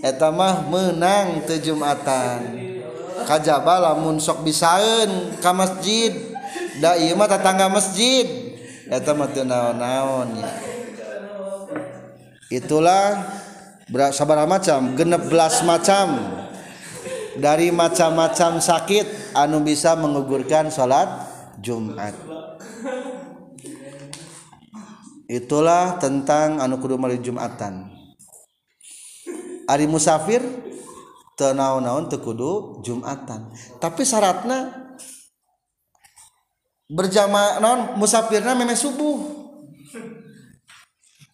[0.00, 2.64] Eta mah menang teu Jumatan.
[3.28, 6.32] Kajaba lamun sok bisaeun ka masjid.
[6.80, 8.56] Da ieu mah tatangga masjid.
[8.88, 10.40] Eta mah teu naon-naon.
[12.48, 13.26] Ya itulah
[14.14, 16.40] sabaraha macam genep belas macam.
[17.36, 21.04] Dari macam-macam sakit anu bisa mengugurkan salat
[21.60, 22.16] Jumat.
[25.26, 27.90] Itulah tentang anu kudu mari Jumatan.
[29.66, 30.42] Ari musafir
[31.34, 33.50] tenaun-naun tekudu Jumatan.
[33.82, 34.94] Tapi syaratnya
[36.86, 39.34] berjamaah non musafirna meme subuh.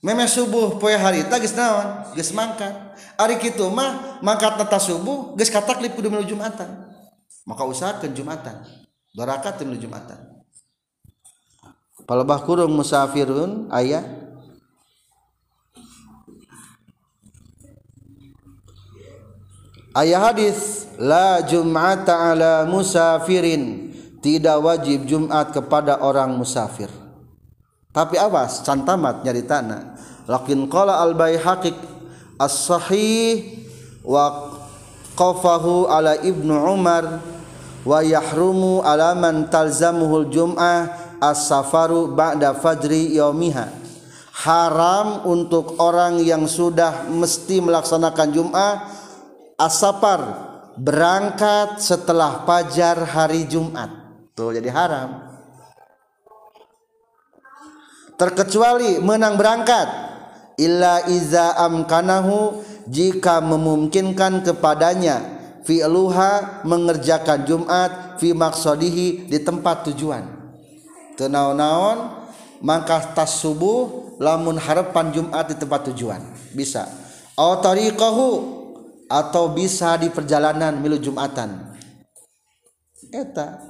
[0.02, 2.72] Meme subuh poe harita geus naon geus mangkat.
[3.20, 6.88] Ari kitu mah mangkat nata subuh geus kataklip kudu menuju Jumatan.
[7.44, 8.64] Maka usahakeun Jumatan.
[9.12, 10.31] Barakat menuju Jumatan
[12.04, 14.02] palebah kurung musafirun aya
[19.96, 23.90] ayah hadis la jum'ata ala musafirin.
[24.22, 26.86] Tidak wajib Jumat kepada orang musafir.
[27.90, 29.98] Tapi awas can tamat nyari tanah.
[30.30, 31.74] Lakin qala al baihaqi
[32.38, 33.66] as-sahih
[34.06, 34.54] wa
[35.18, 37.18] qafahu ala ibnu umar
[37.82, 43.70] wa yahrumu ala man talzamuhul jum'ah as-safaru ba'da fajri yaumiha.
[44.42, 48.74] Haram untuk orang yang sudah mesti melaksanakan Jum'ah.
[49.54, 50.20] As-safar
[50.74, 53.92] berangkat setelah fajar hari Jumat.
[54.34, 55.30] Tuh jadi haram.
[58.18, 60.10] Terkecuali menang berangkat.
[60.58, 65.22] Illa iza amkanahu jika memungkinkan kepadanya.
[65.62, 70.41] Fi'luha mengerjakan Jumat fi maksodihi di tempat tujuan
[71.16, 72.22] tenaon-naon
[72.62, 76.22] maka tas subuh lamun harapan Jumat di tempat tujuan.
[76.54, 76.86] Bisa.
[77.34, 77.74] Atau
[79.10, 81.74] atau bisa di perjalanan milu Jumatan.
[83.12, 83.60] Eta.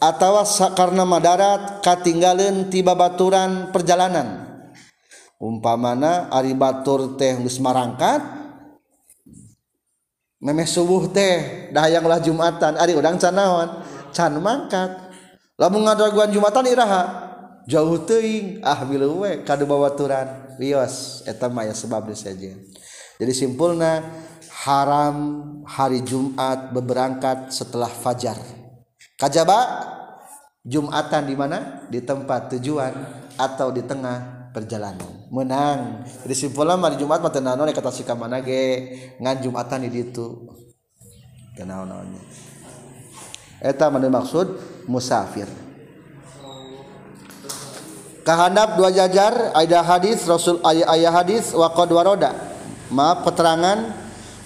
[0.00, 0.32] Atau
[0.76, 4.48] karena Madarat Katinggalin tiba baturan perjalanan.
[5.40, 8.20] Umpa mana Ari Batur tehgus marangkat
[10.40, 12.80] meme subuh teh dayanglah Jumatan.
[12.80, 15.12] Ari udang canawan can mangkat.
[15.60, 17.02] La mengaguan Jumatan Iha
[17.68, 18.80] jauh teing ah
[19.44, 20.56] kabaturan
[21.76, 22.56] sebab saja
[23.20, 24.00] jadi simpulna
[24.64, 25.16] haram
[25.68, 28.40] hari Jumat berangkat setelah fajar.
[29.20, 29.92] Kajaba?
[30.64, 31.84] Jumatan di mana?
[31.92, 32.96] Di tempat tujuan
[33.36, 35.19] atau di tengah perjalanan.
[35.30, 36.02] Menang.
[36.26, 40.50] Jadi simpulnya hari Jumat mah tenanon kata si kamana ge ngan Jumatan di ditu.
[41.54, 42.22] Kenaon-naonnya.
[43.62, 44.58] Eta mana maksud
[44.90, 45.46] musafir.
[48.26, 52.34] Kahandap dua jajar ada hadis Rasul ayah, ayah hadis wa qad waroda.
[52.90, 53.94] Maaf keterangan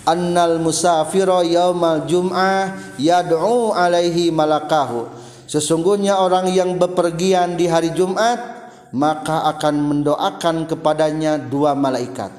[0.04, 5.08] annal musafiro yaumal jum'ah yad'u alaihi malakahu
[5.48, 8.53] sesungguhnya orang yang bepergian di hari Jumat
[8.94, 12.30] maka akan mendoakan kepadanya dua malaikat.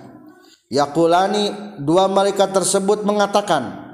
[0.72, 3.86] Yaqulani dua malaikat tersebut mengatakan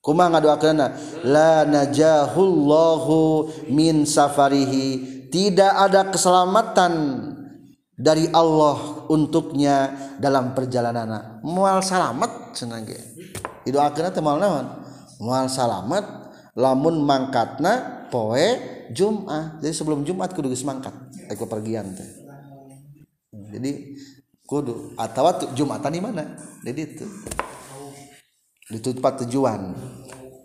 [0.00, 0.86] kumaha ngadoakeunna
[1.28, 3.18] la najahullahu
[3.68, 5.14] min safarihi.
[5.28, 6.92] Tidak ada keselamatan
[7.92, 12.88] dari Allah untuknya dalam perjalanan mual salamet senang
[13.66, 14.66] didoakeun teh moal naon?
[15.20, 16.04] Moal salamet
[16.56, 19.60] lamun mangkatna poe Jumat.
[19.60, 20.94] Jadi sebelum Jumat kudu geus mangkat
[21.30, 22.10] eko pergian teh.
[23.52, 23.96] Jadi
[24.46, 26.24] kudu atau Jumatan di mana?
[26.62, 27.06] Jadi itu
[28.66, 29.74] di tempat tujuan.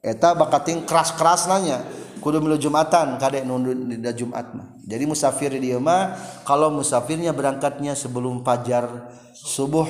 [0.02, 1.86] Eta bakating keras-keras nanya
[2.22, 4.78] kudu milu Jumatan kadek nundu di Jumat mah.
[4.86, 9.90] Jadi musafir di mah kalau musafirnya berangkatnya sebelum fajar subuh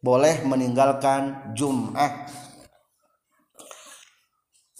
[0.00, 2.39] boleh meninggalkan Jum'ah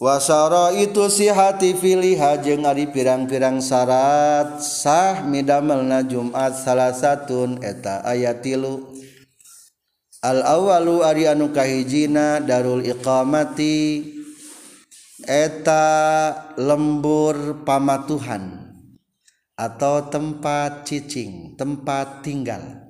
[0.01, 4.57] wasara itu sihati filiha jeung ari pirang-pirang syarat.
[4.57, 8.89] Sah midamelna Jumat salah satun eta ayat tilu.
[10.25, 14.09] Al awalu ari anu kahijina darul iqamati
[15.25, 15.85] eta
[16.57, 18.73] lembur pamatuhan
[19.53, 22.89] atau tempat cicing tempat tinggal.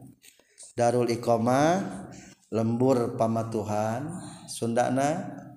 [0.76, 2.07] Darul iqamah
[2.47, 4.07] lembur pamatuhan
[4.47, 5.51] sundana.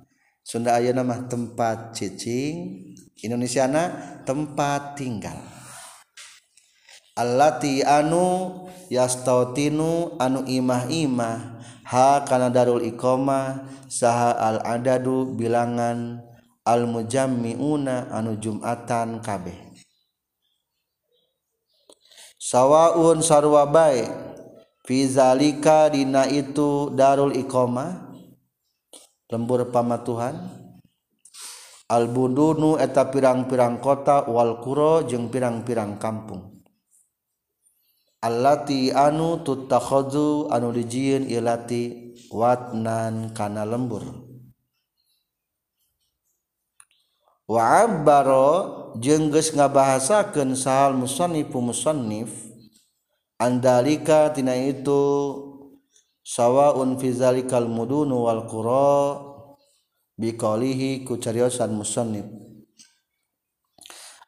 [0.44, 2.92] Sunda Ayana mah tempat cicing
[3.24, 3.88] Indonesia na
[4.28, 5.40] tempat tinggal.
[7.16, 8.52] Allati anu
[8.92, 16.20] yastautinu anu imah-imah ha kana darul iqamah saha al adadu bilangan
[16.68, 19.56] al mujammiuna anu jumatan kabeh.
[22.36, 24.04] Sawaun sarwa bae
[24.84, 28.03] fi zalika dina itu darul iqamah
[29.34, 30.62] lembur pamatuhan.
[31.90, 36.62] Albudunu eta pirang-pirang kota Walkuro jeung pirang-pirang kampung.
[38.24, 44.00] Allati anu tutakhozu anu dijieun ilati watnan kana lembur.
[47.44, 48.48] Wa abbaro
[48.96, 52.32] jeung geus ngabahasakeun sahal musannif musannif
[53.36, 55.04] andalika tina itu
[56.24, 59.20] sawaun fizalikal mudunu wal qura
[60.16, 62.24] biqalihi ku cariosan musannif.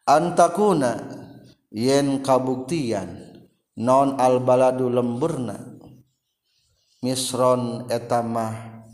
[0.07, 1.03] Antakuna
[1.73, 3.43] yen kabuktian
[3.81, 5.57] non al baladu lemburna
[7.03, 8.87] misron etamah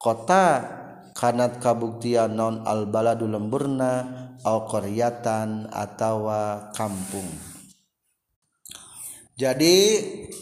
[0.00, 0.46] kota
[1.12, 3.90] kanat kabuktian non al baladu lemburna
[4.44, 7.53] au qaryatan atawa kampung.
[9.34, 9.78] Jadi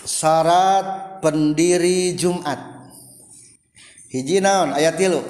[0.05, 2.61] syarat pendiri Jumat.
[4.13, 4.77] Hiji naon?
[4.77, 5.25] Ayat tilu.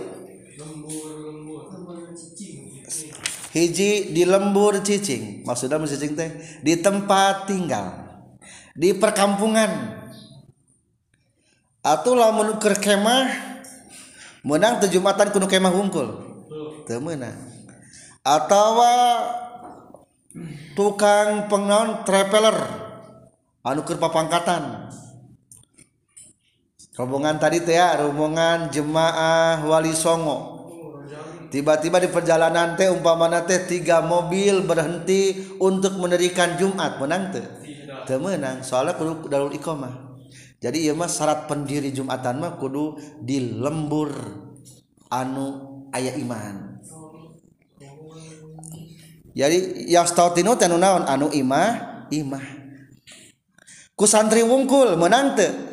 [3.55, 5.47] Hiji di lembur cicing.
[5.47, 6.31] Maksudnya cicing teh?
[6.65, 8.03] Di tempat tinggal.
[8.75, 10.03] Di perkampungan.
[11.87, 13.31] Atau lamun keur kemah
[14.43, 16.09] menang teu Jumatan kudu kemah hungkul
[16.87, 17.35] teu meunang.
[18.23, 19.23] Atawa
[20.79, 22.82] tukang pengaun traveler
[23.63, 24.91] anu keur papangkatan.
[26.93, 30.61] Rombongan tadi teh ya rombongan jemaah wali songo.
[31.49, 37.01] Tiba-tiba di perjalanan teh umpamana teh tiga mobil berhenti untuk mendirikan Jumat.
[37.01, 37.45] Menang teh?
[38.05, 40.21] Teu menang soalnya kudu darul iqamah.
[40.63, 44.13] Jadi ieu mah syarat pendiri Jumatan mah kudu di lembur
[45.09, 45.47] anu
[45.93, 46.77] aya iman.
[49.33, 51.09] Jadi yang stautinu teh naon?
[51.09, 52.62] Anu imah imah
[53.97, 55.73] ku santri wungkul menante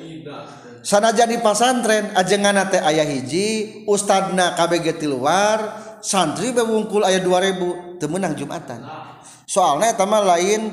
[0.84, 5.60] sanajan di pasantren ajengan teh ayah hiji ustadna KBG di luar
[6.00, 8.80] santri bewungkul ayah 2000 temenang Jumatan.
[9.44, 10.72] Soalnya tama lain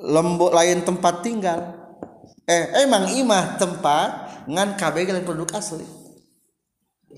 [0.00, 1.60] lembok lain tempat tinggal.
[2.48, 4.08] Eh emang imah tempat
[4.50, 5.86] ngan KBG dan produk asli.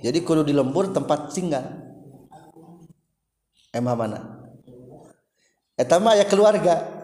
[0.02, 1.64] Jadi kudu di lembur tempat tinggal.
[3.72, 4.20] Emang mana?
[5.80, 7.01] Eh ayah keluarga.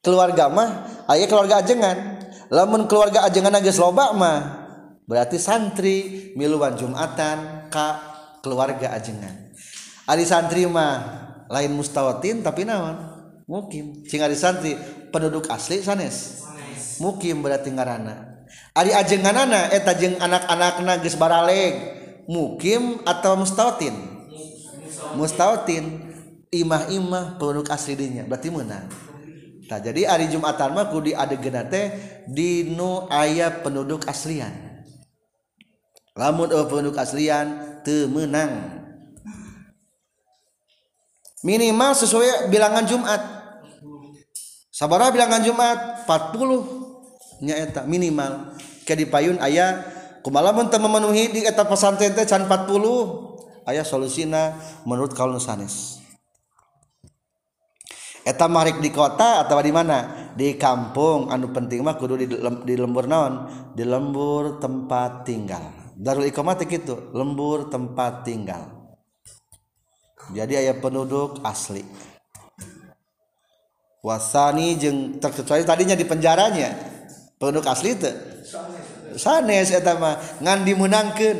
[0.00, 2.20] Keluarga mah ayah keluarga ajengan.
[2.50, 4.38] Lamun keluarga ajengan geus loba mah
[5.06, 7.88] berarti santri miluan jumatan ka
[8.42, 9.54] keluarga ajengan.
[10.10, 10.98] Ari santri mah
[11.46, 12.98] lain mustawatin tapi naon?
[13.46, 14.02] Mukim.
[14.02, 14.74] Cing ari santri
[15.14, 16.42] penduduk asli sanes?
[16.98, 18.46] Mukim berarti ngaranna.
[18.74, 21.74] Ari ajenganana eta jeung anak-anakna geus baraleg
[22.26, 23.94] mukim atau mustawatin?
[25.14, 26.10] Mustawatin.
[26.50, 29.09] Imah-imah penduduk asli dinya berarti menang
[29.70, 31.94] Nah, jadi hari Jumatan mah kudu adegeuna teh
[32.26, 34.50] dinu aya penduduk aslian.
[36.18, 38.82] Lamun eueuh penduduk aslian teu meunang.
[41.46, 43.22] Minimal sesuai bilangan Jumat.
[44.74, 46.02] Sabaraha bilangan Jumat?
[46.02, 48.58] 40 nya eta minimal.
[48.82, 49.86] Ke di payun aya
[50.26, 55.99] kumaha mun teu memenuhi di eta pesantren teh can 40 aya solusina menurut kaul sanes.
[58.30, 60.30] Eta marik di kota atau di mana?
[60.38, 61.26] Di kampung.
[61.34, 63.50] Anu penting mah kudu di, lembur naon?
[63.74, 65.94] Di lembur tempat tinggal.
[65.98, 68.94] Darul iqamah gitu lembur tempat tinggal.
[70.30, 71.82] Jadi ayah penduduk asli.
[74.00, 76.70] Wasani jeng terkecuali tadinya di penjaranya.
[77.36, 78.08] Penduduk asli itu
[79.18, 81.38] sanes eta mah ngan dimenangkeun.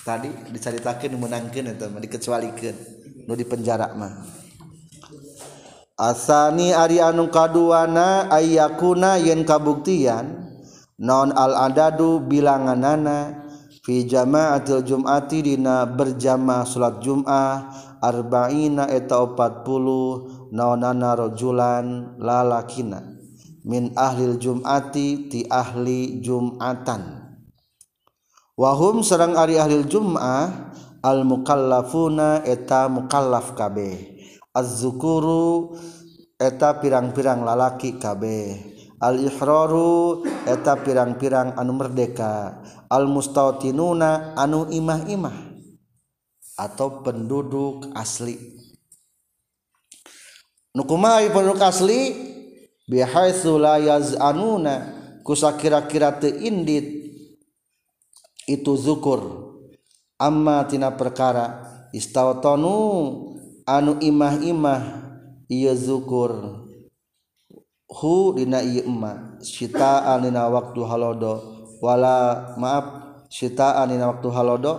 [0.00, 2.76] Tadi diceritakeun dimenangkeun eta mah dikecualikeun
[3.28, 4.39] nu di penjara mah
[6.00, 10.48] asani ari anu kaduana ayyakuna yen kabuktian
[10.96, 13.44] non al adadu bilanganana
[13.84, 17.68] fi jamaatil jum'ati dina berjamaah salat jum'ah
[18.00, 23.04] arba'ina eta 40 naonana rajulan lalakina.
[23.60, 27.28] Min ahlil jum'ati ti ahli jum'atan.
[28.56, 30.72] Wahum sareng ari ahlil jum'ah
[31.04, 34.19] al mukallafuna eta mukallaf kabeh
[34.54, 35.76] azzukuru
[36.40, 38.78] eta pirang-pirang lalaki kabeh.
[39.00, 42.60] Al-ihraru eta pirang-pirang anu merdeka.
[42.92, 45.48] Al-mustautinuna anu imah-imah.
[46.60, 48.36] Atau penduduk asli.
[50.76, 52.12] Nukumai penduduk asli?
[52.84, 55.00] Bihaitsu la yaz'anuna.
[55.24, 57.08] Kusakira-kira teu indit.
[58.44, 59.48] Itu zukur.
[60.20, 61.64] Amma tina perkara.
[61.96, 62.76] Istawtanu
[63.70, 64.82] anu imah-imah
[65.46, 66.66] ia zukur.
[67.90, 71.34] Hu dina ieu emma sitaan dina waktu halodo.
[71.78, 72.86] Wala maaf
[73.30, 74.74] sitaan dina waktu halodo.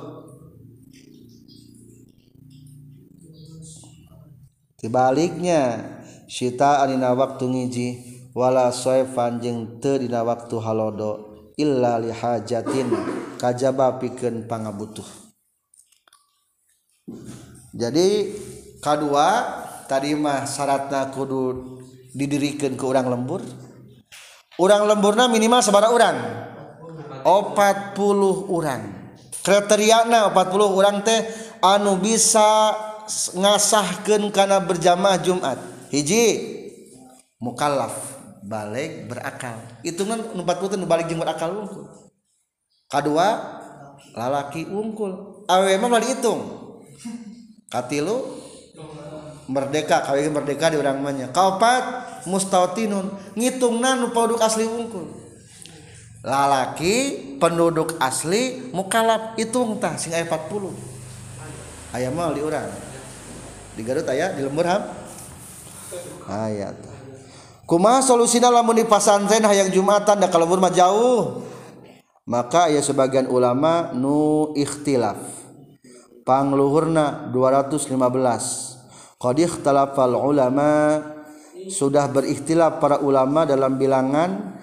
[4.80, 5.88] Tibaliknya
[6.28, 7.88] sitaan dina waktu ngiji
[8.32, 12.88] wala soefan jeung teu dina waktu halodo illa li hajatin
[13.36, 15.06] kajaba pikeun pangabutuh.
[17.76, 18.32] Jadi
[18.82, 19.28] kedua
[19.86, 21.78] tadimah syaratna kudu
[22.12, 23.46] didirikan ke orang lembur.
[24.60, 26.18] Orang lemburna minimal sebara orang
[27.24, 31.24] 40 orang kriteriana 40 orang teh
[31.64, 32.76] anu bisa
[33.38, 35.58] ngasahkan karena berjamaah Jumat.
[35.90, 36.26] Hiji
[37.42, 37.96] mukallaf
[38.44, 39.58] balik berakal.
[39.82, 41.88] Itu kan 40 nu balik jeung berakal unggul
[42.92, 43.28] kedua
[44.14, 46.42] lalaki unggul awe mah dihitung.
[47.72, 48.20] Katilu
[49.52, 51.28] merdeka kawin merdeka di orang manya.
[51.30, 55.22] Kaopat mustautinun ngitungna nu penduduk asli unggul
[56.22, 60.70] lalaki penduduk asli mukalaf hitung tah sing aya 40
[61.98, 62.70] aya mah di urang.
[63.72, 64.84] Di Garut aya di lembur ham?
[66.30, 66.76] Ayat
[67.66, 71.48] kumaha solusina lamun di pasantren hayang jumatan da kalau mah jauh.
[72.22, 75.18] Maka ya sebagian ulama nu ikhtilaf.
[76.22, 78.71] Pangluhurna 215
[79.22, 80.98] Qadih talafal ulama
[81.70, 84.58] sudah berikhtilaf para ulama dalam bilangan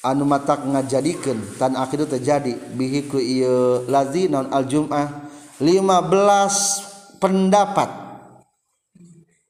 [0.00, 5.28] anu matak ngajadikeun tan akidu terjadi bihi ku ieu lazi non al jum'ah
[5.60, 7.92] 15 pendapat.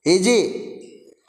[0.03, 0.41] Hiji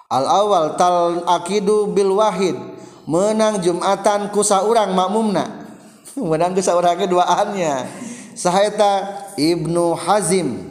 [0.09, 2.57] al awal tal akidu bil wahid
[3.05, 5.61] menang jumatan ku saurang makmumna.
[6.17, 7.73] Menang ku saurangnya duaannya.
[8.33, 8.91] Sahaita
[9.37, 10.70] ibnu hazim.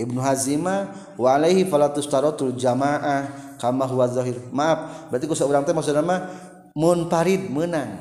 [0.00, 0.88] Ibnu Hazima
[1.20, 4.40] wa alaihi falatus tarotul jamaah kama huwa zahir.
[4.50, 6.20] Maaf, berarti ku saurang teh maksudna mah
[6.72, 8.00] mun parid menang.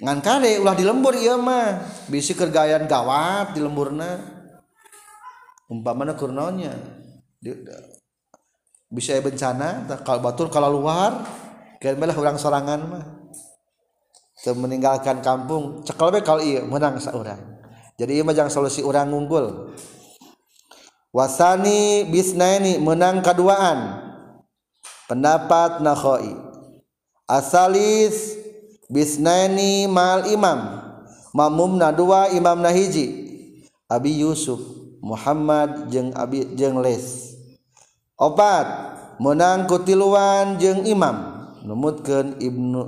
[0.00, 4.20] Ngan kade ulah di lembur ieu mah, bisi kergayaan gawat di lemburna.
[5.70, 6.74] Umpamana kurnaonnya
[8.90, 11.22] bisa bencana kalau batur kalau luar
[11.80, 13.04] kan malah orang sorangan mah.
[14.40, 17.60] Meninggalkan kampung cekal be kalau iya menang seorang
[18.00, 19.76] jadi iya jangan solusi orang unggul
[21.10, 23.98] wasani bisnaini menang keduaan
[25.10, 26.38] pendapat Nakhoi.
[27.26, 28.38] Asalis
[28.90, 30.86] bisnaini mal imam.
[31.30, 33.30] Mamum nadua imam nahiji.
[33.90, 34.58] Abi Yusuf
[35.02, 37.34] Muhammad jeng Abi jeng Les.
[38.18, 38.66] Opat
[39.22, 41.46] menang kutiluan jeng imam.
[41.62, 42.82] Numutkan Ibnu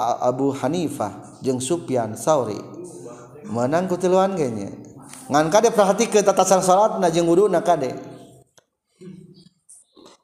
[0.00, 2.60] Abu Hanifah jeng Sufyan Sauri.
[3.48, 4.83] Menang kutiluan kayaknya
[5.30, 7.96] ngan kade perhatikan tatasan salat na jeung wuduna kade.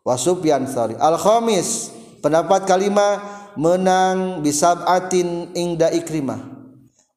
[0.00, 0.64] Wa Sufyan
[0.96, 1.92] al khamis
[2.24, 3.20] pendapat kalima
[3.56, 6.40] menang bisab'atin ingda ikrimah.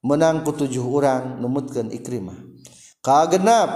[0.03, 2.35] Menang ku tujuh orang numutkeun ikrimah.
[2.99, 3.69] Ka genap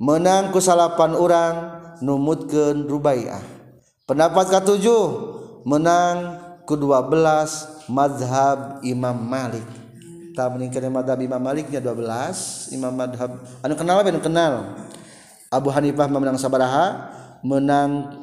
[0.00, 1.54] menang ku salapan orang
[2.00, 3.44] numutkeun rubaiah.
[4.08, 5.04] Pendapat ketujuh
[5.68, 9.66] menang ku 12 mazhab Imam Malik.
[10.36, 14.52] tak meningkatkan madhab Imam Maliknya 12 Imam madhab anu kenal apa anu kenal?
[15.50, 17.10] Abu Hanifah menang sabaraha
[17.42, 18.20] menang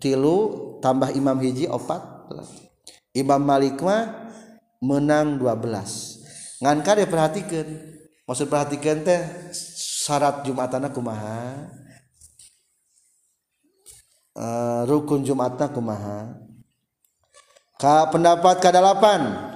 [0.00, 2.00] tilu tambah Imam hiji oh, opat
[3.12, 4.32] Imam Malik mah
[4.80, 7.66] menang 12 ngan kade perhatikan.
[8.28, 9.18] Maksud perhatikan teh
[10.06, 11.66] syarat Jumatana kumaha?
[14.38, 16.38] Uh, rukun Jumatna kumaha?
[17.74, 19.49] Ka pendapat ke delapan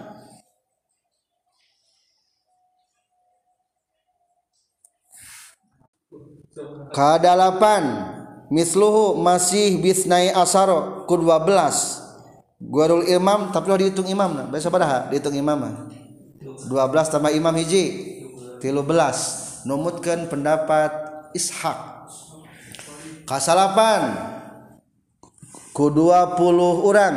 [6.95, 8.15] kadalapan
[8.55, 11.03] misluhu masih bisnai asaro.
[11.11, 12.05] Ku 12
[12.65, 14.47] Guarul imam tapi lo dihitung imam nah.
[14.47, 15.75] Biasa pada dihitung imam mah.
[16.71, 16.71] 12
[17.13, 18.15] tambah imam hiji.
[18.63, 20.89] 13 numutkan pendapat
[21.35, 22.09] Ishak.
[23.27, 24.15] Kasalapan.
[25.75, 26.39] Ku 20
[26.89, 27.17] orang.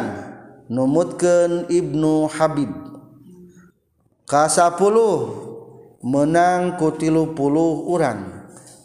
[0.67, 2.67] Numutkan Ibnu Habib.
[4.27, 7.31] Kasa 10 menang ku 30
[7.87, 8.36] orang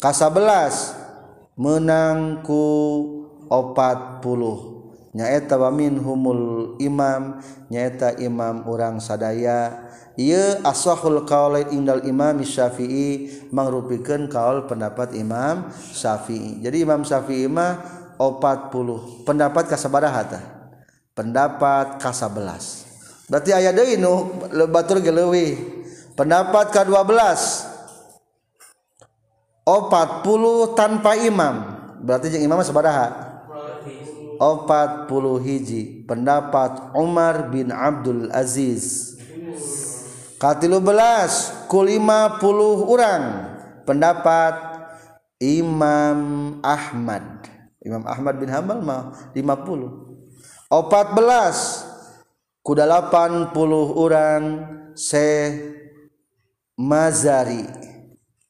[0.02, 2.66] kas11 menangku
[3.46, 4.82] opat puluh.
[5.14, 7.38] Nyaeta wamin humul imam
[7.70, 9.86] nyaeta imam urang sadaya.
[10.18, 16.58] Ia asahul kaulai indal imam syafi'i mangrupikan kaul pendapat imam syafi'i.
[16.58, 17.78] Jadi imam syafi'i mah
[18.18, 19.22] opat puluh.
[19.22, 20.44] Pendapat kasabaraha tah?
[21.12, 22.88] pendapat kasabelas.
[23.28, 24.28] Berarti aya deui nu
[24.68, 25.56] batur geleuwih
[26.16, 27.24] pendapat ka-12
[29.64, 31.55] 40 tanpa imam.
[32.02, 33.30] Berarti jeung imam sabaraha?
[34.43, 35.06] 40
[35.39, 36.02] hiji.
[36.02, 39.14] Pendapat Umar bin Abdul Aziz
[40.82, 42.43] belas ku 50
[42.90, 43.22] orang
[43.86, 44.59] pendapat
[45.39, 46.18] Imam
[46.66, 47.47] Ahmad
[47.78, 53.55] Imam Ahmad bin Hambal mah 50 14 ku 80
[53.94, 54.43] orang
[54.98, 55.30] se
[56.74, 57.91] Mazari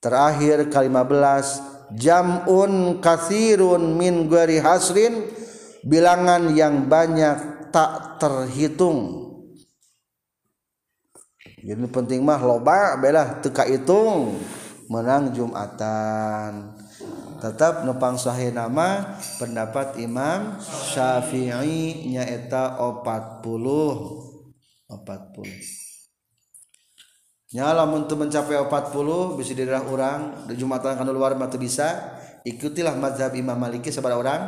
[0.02, 1.46] terakhir ke-15
[1.94, 5.30] jamun kathirun min gari hasrin
[5.86, 9.30] bilangan yang banyak tak terhitung.
[11.62, 14.34] Jadi penting mah loba belah teka hitung.
[14.90, 16.74] Menang Jumatan.
[17.38, 23.40] Tetap nupang sahih nama pendapat Imam Syafi'i nyaeta 40
[24.90, 25.81] 40
[27.52, 32.18] nyala untuk mencapai 40 bisa dirah orang di Jumatan kan luar mata bisa.
[32.42, 34.40] Ikutilah mazhab Imam Maliki seberapa orang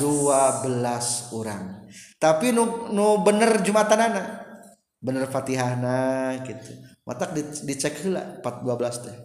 [0.00, 1.84] 12 orang
[2.24, 4.26] tapi nu, nu bener Jumatan anak
[5.04, 6.72] bener Fatihana gitu.
[7.04, 9.16] Mata dicek lah 412 teh.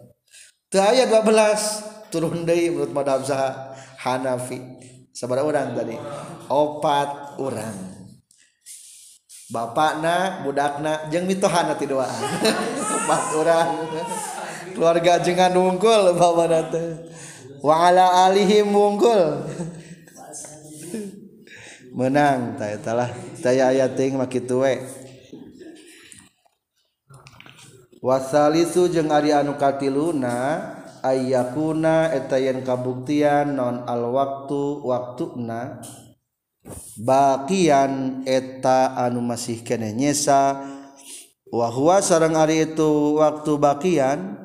[0.68, 3.24] Teu aya 12 turun deui menurut madhab
[4.04, 4.60] Hanafi.
[5.16, 5.96] Sabaraha orang tadi?
[6.52, 7.99] Opat orang
[9.50, 12.06] bapakna budakna jeung mitohana ti doa.
[13.02, 13.70] Empat urang.
[14.70, 16.88] Keluarga jengan unggul bapak teh.
[17.60, 19.44] Wa ala alihim unggul
[21.90, 23.10] menang ta eta lah
[23.42, 24.78] taya aya teuing mah kitu we
[28.00, 30.70] wasalisu jeung ari anu katiluna
[31.02, 35.82] ayyakuna eta yen kabuktian non al waktu waktuna.
[37.00, 40.60] bakian eta anu masih kene nyesa.
[41.50, 44.38] Wahwa sarang Ari itu waktu bakian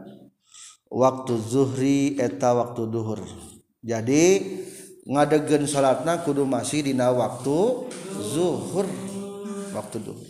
[0.90, 3.22] waktu Zuhri eta waktu duhur.
[3.86, 4.42] Jadi
[5.06, 7.86] ngadegen salatna kudu masih dina waktu
[8.34, 8.90] zuhur.
[9.78, 10.28] Waktu duhur.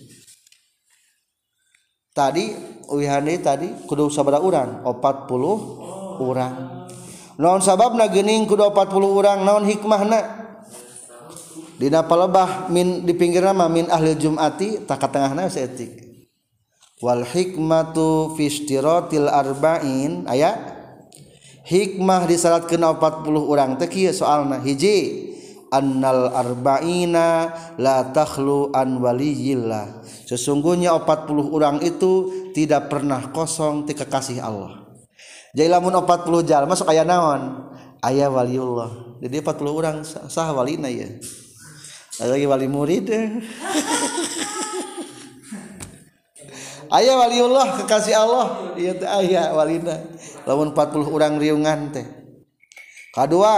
[2.11, 2.55] Tadi
[2.91, 6.55] wihani tadi kudu sabada urang 40 urang.
[7.39, 10.44] Naon sabab geuning kudu 40 urang naon hikmahna?
[11.75, 16.03] Dina palebah min di pinggir nama min ahli jumati tak tengah na seetik.
[17.03, 20.55] Wal hikmatu fi istiratil arba'in aya?
[21.65, 24.63] Hikmah disalatkan 40 urang teh kieu soalna.
[24.63, 25.27] Hiji
[25.73, 30.05] annal arba'ina la takhlu an waliyillah.
[30.29, 34.87] Sesungguhnya 40 orang itu tidak pernah kosong ti kekasih Allah.
[35.51, 37.73] Jadi lamun 40 jalma masuk aya naon?
[37.99, 41.07] Aya waliullah jadi 40 orang sah walina ya
[42.23, 43.11] lagi wali murid
[46.95, 48.75] ayah waliullah kekasih Allah.
[48.79, 49.99] Iya teh ayah walina.
[50.47, 52.05] Lamun 40 orang riungan teh.
[53.11, 53.53] Kedua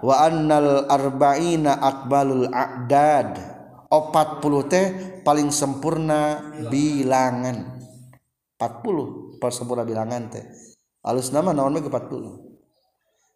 [0.00, 3.40] wa annal arba'ina akbalul a'dad.
[3.88, 4.86] 40 teh
[5.22, 7.78] paling sempurna bilangan.
[8.58, 10.44] 40 paling sempurna bilangan teh.
[11.04, 12.43] Alus nama naon ke 40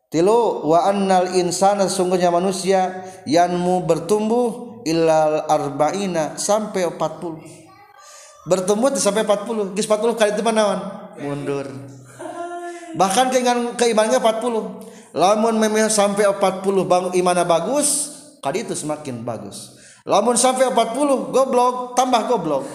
[0.09, 9.76] tilu wa annal insana sungguhnya manusia yanmu bertumbuh ilal arba'ina sampai 40 bertumbuh sampai 40
[9.76, 10.80] geus 40 kali itu naon
[11.20, 11.68] mundur.
[12.97, 19.76] Bahkan keinginan keimanannya 40 lamun memang sampai 40 bang imana bagus kali itu semakin bagus.
[20.09, 22.64] Lamun sampai 40 goblok tambah goblok.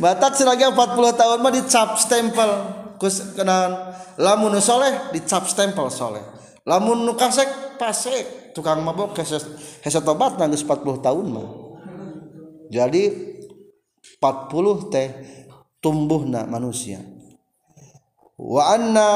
[0.00, 0.80] Batak selagi 40
[1.12, 2.79] tahun mah dicap stempel.
[3.00, 6.20] Kus kenan lamun soleh dicap stempel soleh.
[6.68, 8.52] Lamun nu kasek pasek.
[8.52, 11.48] Tukang mabok hese tobat nangis 40 tahun mah.
[12.68, 13.02] Jadi
[14.20, 15.08] 40 teh
[15.80, 17.00] tumbuhna manusia.
[18.36, 19.08] Wa anna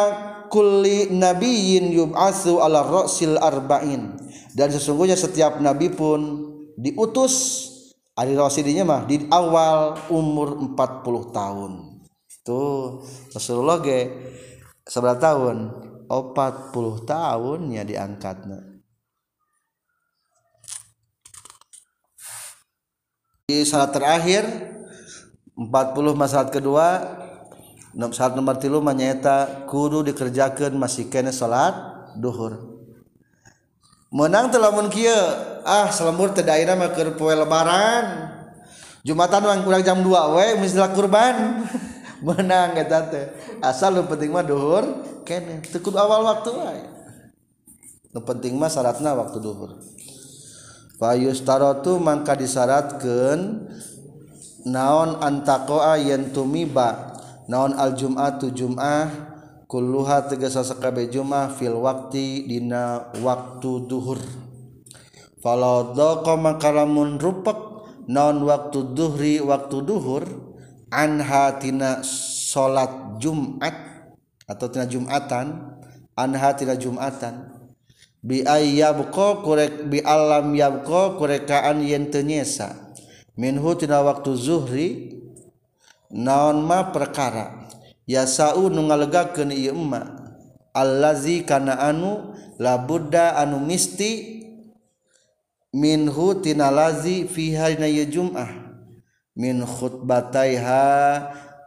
[0.48, 4.16] kulli nabiyyin yub'atsu ala ra'sil arba'in.
[4.54, 6.46] Dan sesungguhnya setiap nabi pun
[6.78, 7.66] diutus
[8.14, 11.93] ari rasidinya mah di awal umur 40 tahun
[12.44, 13.02] tuh
[13.32, 14.12] Rasulullah ge
[14.84, 15.56] sebelah tahun.
[16.04, 18.74] 40 tahunnya diangkatnya
[23.48, 24.44] di salat terakhir
[25.56, 25.68] 40
[26.12, 26.88] masalah kedua
[28.12, 31.72] saat nomor tilu menyeta kudu dikerjakan masih kena salat
[32.18, 32.84] duhur.
[34.10, 35.14] Menang telamun kia
[35.62, 38.34] ah selemur tedaina mah poe lebaran.
[39.04, 41.68] Jumatan orang kurang jam 2 we misalnya kurban
[42.24, 43.28] menang eta teh.
[43.60, 44.84] Asal duhur dhuhur
[45.68, 46.82] cukup awal waktu wae.
[48.16, 49.76] Nu penting mah syaratna waktu duhur.
[49.76, 49.94] Dhuhur
[50.94, 53.66] Fayustarotu mangka disyaratkan
[54.62, 57.18] naon antakoa yen tumiba.
[57.44, 59.12] Naon al jum'atu jum'ah
[59.68, 64.16] kulluha tegasa sakabe jum'ah fil waqti dina waktu duhur.
[65.44, 67.58] Falau doko mangka lamun rupek
[68.08, 70.24] naon waktu duhri waktu duhur
[70.94, 73.74] anhatina salat Jumat
[74.46, 75.74] atau tina Jumatan
[76.14, 77.50] anha tina Jumatan.
[78.24, 82.94] Bi ayyabqa kurek bi alam yabqa kurekaan yen teu nyesa.
[83.34, 84.88] Minhu tina waktu zuhri
[86.08, 87.66] naon ma perkara?
[88.06, 90.22] Yasau nu ngalegakeun ieu emma.
[90.72, 94.42] Allazi kana anu labudda anu misti
[95.74, 98.63] minhu tina lazi fiha dina ieu Jumat ah
[99.34, 100.86] min khutbataiha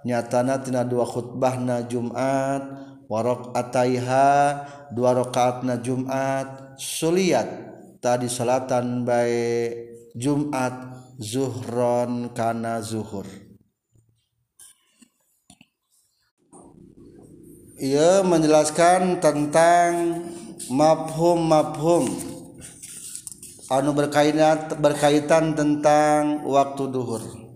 [0.08, 2.64] nyatana tina dua khutbahna Jumat
[3.12, 4.64] warok ataiha
[4.96, 7.48] dua rakaatna Jumat suliat
[8.00, 10.74] tadi salatan baik Jumat
[11.20, 13.28] zuhron kana zuhur.
[17.78, 20.26] Ia menjelaskan tentang
[20.74, 22.10] mafhum mafhum
[23.70, 27.47] anu berkaitan berkaitan tentang waktu duhur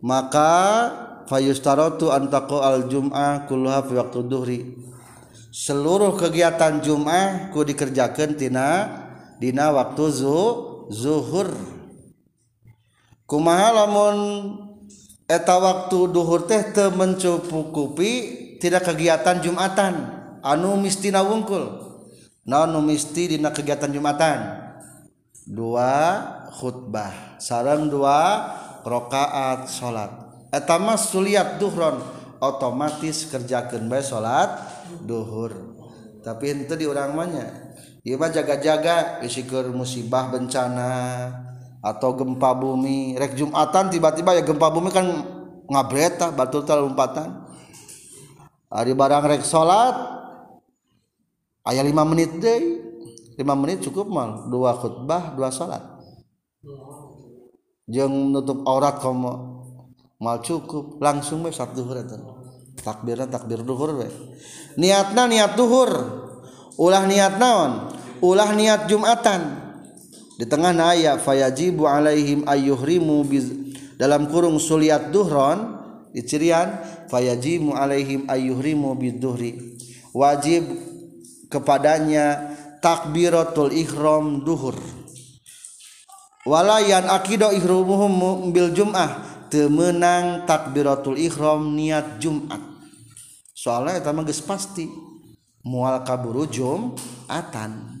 [0.00, 0.52] maka
[1.28, 4.60] fayustaratu antaqo al jum'ah kulluha fi waktu dhuhri
[5.50, 8.68] seluruh kegiatan Jum'ah ku dikerjakan tina
[9.42, 10.38] dina waktu zu,
[10.88, 11.50] zuhur.
[13.26, 14.16] Kumaha lamun
[15.26, 18.12] eta waktu duhur teh teu mencukupi
[18.58, 20.18] tidak kegiatan Jumatan.
[20.40, 21.90] Anu mistina wungkul
[22.48, 24.38] naon nu misti dina kegiatan Jumatan.
[25.46, 26.22] Dua
[26.54, 27.38] khutbah.
[27.42, 28.48] Sareng dua
[28.82, 30.10] rakaat salat
[30.50, 32.00] eta mas suliat duhron
[32.40, 34.50] otomatis kerjakeun bae salat
[35.04, 35.76] duhur.
[36.20, 37.28] Tapi henteu di urang mah
[38.04, 40.92] ieu mah jaga-jaga isikeun musibah bencana
[41.80, 43.16] atau gempa bumi.
[43.16, 45.06] Rek Jumatan tiba-tiba ya gempa bumi kan
[45.68, 47.48] ngabreta batul tal lompatan.
[48.70, 50.20] Ari barang rek salat
[51.66, 52.80] aya 5 menit deui
[53.36, 55.82] 5 menit cukup mal dua khutbah dua salat
[57.90, 59.34] jeung nutup aurat kamu
[60.22, 61.02] mal cukup.
[61.02, 62.16] Langsung we satu duhur eta.
[62.80, 64.08] Takbirna takbir duhur we
[64.78, 65.90] niatna niat duhur.
[66.80, 67.92] Ulah niat naon?
[68.24, 69.68] Ulah niat jumatan.
[70.40, 73.28] Di tengah ayat fayajibu alaihim ayyuhrimu
[74.00, 75.76] dalam kurung suliat duhron
[76.16, 76.80] di cirian
[77.12, 79.76] fayajibu alaihim ayyuhrimu biduhri.
[80.16, 80.64] Wajib
[81.52, 84.99] kepadanya takbiratul ihram duhur
[86.48, 92.62] walayan akido ihrumuhum bil jum'ah temenang takbiratul ihram niat jumat.
[93.52, 94.84] Soalnya itu mah pasti
[95.66, 98.00] mual kaburu jumatan.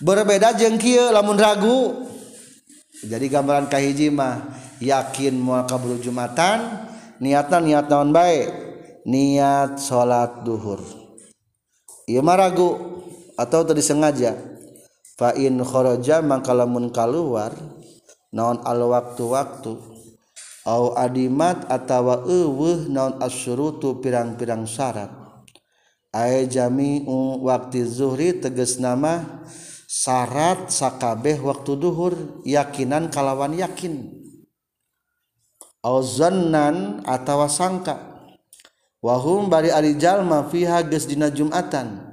[0.00, 2.08] Berbeda jengkil lamun ragu
[3.04, 4.40] jadi gambaran kahiji mah
[4.80, 6.88] yakin mau kabul jumatan
[7.20, 8.48] niatan niat tahun baik
[9.04, 10.80] niat sholat duhur.
[12.08, 12.80] Iya mah ragu
[13.36, 14.49] atau tadi sengaja
[15.20, 17.52] fa in kharaja khoroja mangkalamun kaluar
[18.32, 19.76] naon al waktu waktu
[20.64, 25.12] au adimat atawa eueuh naon asyurutu pirang-pirang syarat.
[26.10, 29.44] Ay jami'u waktu zuhri tegas nama
[29.86, 34.10] syarat sakabeh waktu duhur yakinan kalawan yakin.
[35.80, 38.10] Au zannan atawa sangka.
[39.00, 42.09] Wahum bari ari jalma fiha geus dina jumatan.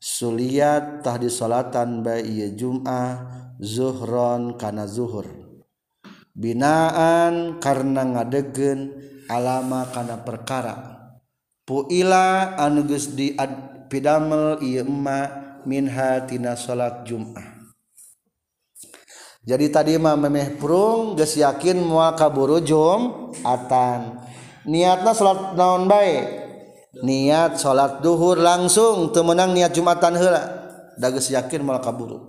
[0.00, 3.20] Suliat tah salatan bayi Jum'ah
[3.60, 5.28] zuhron kana zuhur.
[6.32, 8.96] Binaan karena ngadegen
[9.28, 11.04] alama kana perkara.
[11.68, 13.36] Puila anugus di
[13.92, 15.28] pidamel ieu emma
[15.68, 17.60] minha tina salat Jum'ah.
[19.44, 24.16] Jadi tadi mah memeh prung geus yakin moal kaburu jum atan.
[24.64, 26.39] Niatna salat naon bae?
[27.00, 30.42] niat salat duhur langsung temenang niat Jumatan hela
[31.00, 32.28] dages yakin malah kaburu.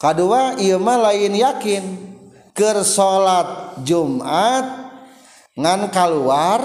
[0.00, 1.84] Kedua ieu mah lain yakin.
[2.50, 4.64] Keur salat Jumat
[5.54, 6.60] ngan keluar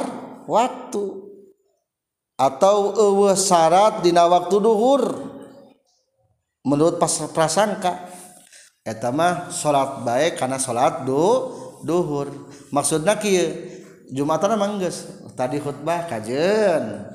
[0.49, 1.23] waktu.
[2.35, 5.03] Atau eueuh syarat dina waktu duhur.
[6.65, 6.97] Menurut
[7.31, 8.11] prasangka.
[8.81, 11.21] Eta mah salat baik karena salat du
[11.85, 12.31] duhur.
[12.73, 13.74] Maksudna kieu
[14.13, 17.05] Jumatan mangges tadi khutbah kajen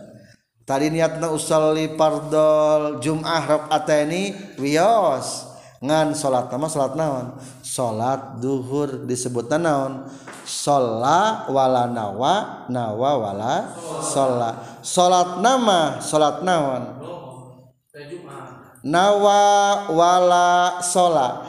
[0.66, 5.50] tadi niatna usolli pardol Jum'ah rakaataini wios
[5.80, 7.26] ngan salat nama salat naon?
[7.64, 9.92] Salat duhur disebutna naon?
[10.44, 13.54] Sholla wala nawa nawa wala
[14.04, 16.82] sholla salat nama salat naon?
[18.84, 19.40] Nawa
[19.88, 21.48] wala sholla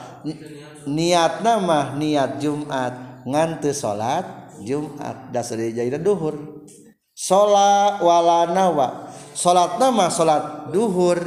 [0.88, 2.94] niat nama niat Jumat.
[3.22, 5.34] Nganti salat Jumat.
[5.34, 6.66] Dasar dijahira duhur.
[7.14, 9.12] Sholat wala nawa.
[9.34, 11.20] Sholat nama sholat duhur.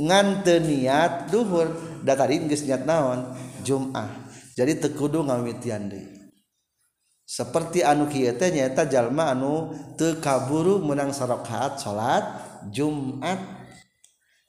[0.00, 1.68] Ngante niat duhur.
[2.02, 3.34] Da tadi geus niat naon?
[3.62, 6.20] Jumat jadi tekudu ngamitian deui.
[7.24, 12.24] Seperti anu kieu teh nyaeta jalma anu teu kaburu menang sarakaat salat
[12.68, 13.40] Jumat.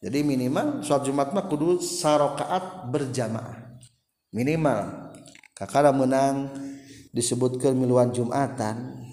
[0.03, 3.79] Jadi minimal salat Jumat mah kudu sarakaat berjamaah.
[4.35, 5.15] Minimal.
[5.55, 6.51] Kakara menang
[7.13, 9.05] disebutkan miluan Jumatan.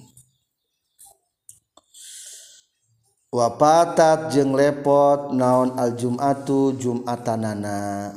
[3.30, 8.10] Wapatat jeng lepot naon aljumatu jumatanana.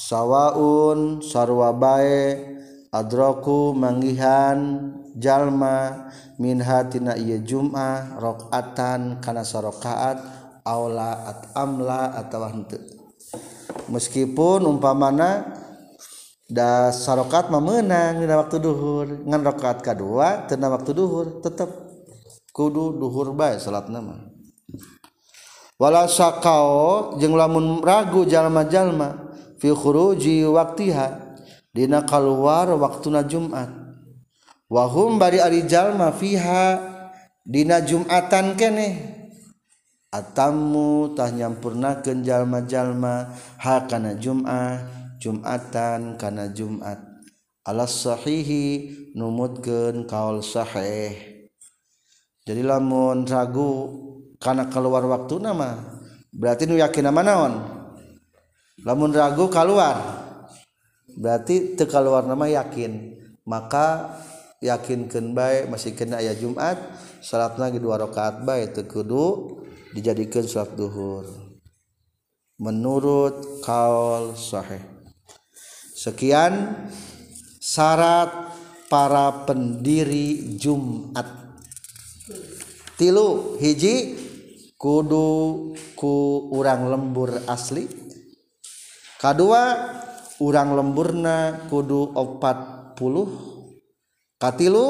[0.00, 2.40] Sawaun sarwabae
[2.88, 6.08] adroku manggihan jalma
[6.40, 10.24] minhatina iya jum'ah rokatan kana sarokaat
[10.64, 12.80] aula at amla atau henteu.
[13.92, 15.63] Meskipun umpamana
[16.44, 19.24] da sarokat memenang dina waktu duhur.
[19.24, 21.68] Ngan rakaat kedua tina waktu duhur tetap
[22.54, 24.30] kudu duhur bae salat nama
[25.74, 31.34] wala sakao jeung lamun ragu jalma-jalma fi khuruji waktiha
[31.74, 33.82] dina keluar waktuna Jumat.
[34.70, 36.78] Wahum bari ari jalma fiha
[37.42, 38.96] dina Jumatan keneh
[40.14, 45.03] atamu tah nyampurnakeun jalma-jalma hakana Jumat.
[45.24, 47.00] Jumatan kana Jumat.
[47.64, 51.16] Alasshohihi numutken kaol sahih.
[52.44, 53.72] Jadi lamun ragu
[54.36, 55.80] karena keluar waktu nama
[56.28, 57.54] berarti nu yakin nama naon?
[58.84, 59.96] Lamun ragu keluar
[61.16, 63.16] berarti teu keluar nama yakin.
[63.48, 64.20] Maka
[64.60, 66.76] yakinkan bae masih kena aya Jumat
[67.24, 69.56] salatna lagi dua rakaat bae teu kudu
[69.96, 71.24] dijadikeun salat duhur.
[72.60, 74.93] Menurut kaul sahih.
[76.04, 76.84] Sekian
[77.56, 78.52] syarat
[78.92, 81.24] para pendiri Jumat.
[83.00, 84.12] Tilu hiji
[84.76, 87.88] kudu ku urang lembur asli.
[89.16, 89.80] Kedua
[90.44, 93.00] urang lemburna kudu 40.
[94.36, 94.88] Katilu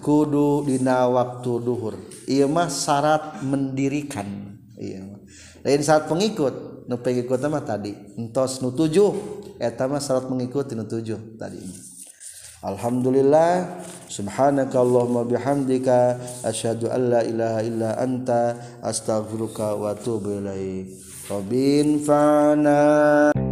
[0.00, 2.00] kudu dina waktu duhur.
[2.24, 4.56] Iya mah syarat mendirikan.
[4.80, 5.20] Iya mah.
[5.60, 11.58] Lain saat pengikut, nu pengikut mah tadi entos nu tujuh etama syarat mengikuti tujuh tadi
[11.60, 11.78] ini.
[12.64, 16.16] Alhamdulillah Subhanakallahumma bihamdika
[16.48, 20.96] asyhadu an la ilaha illa anta Astaghfiruka wa atubu ilaik
[21.28, 23.43] Rabbin fa'na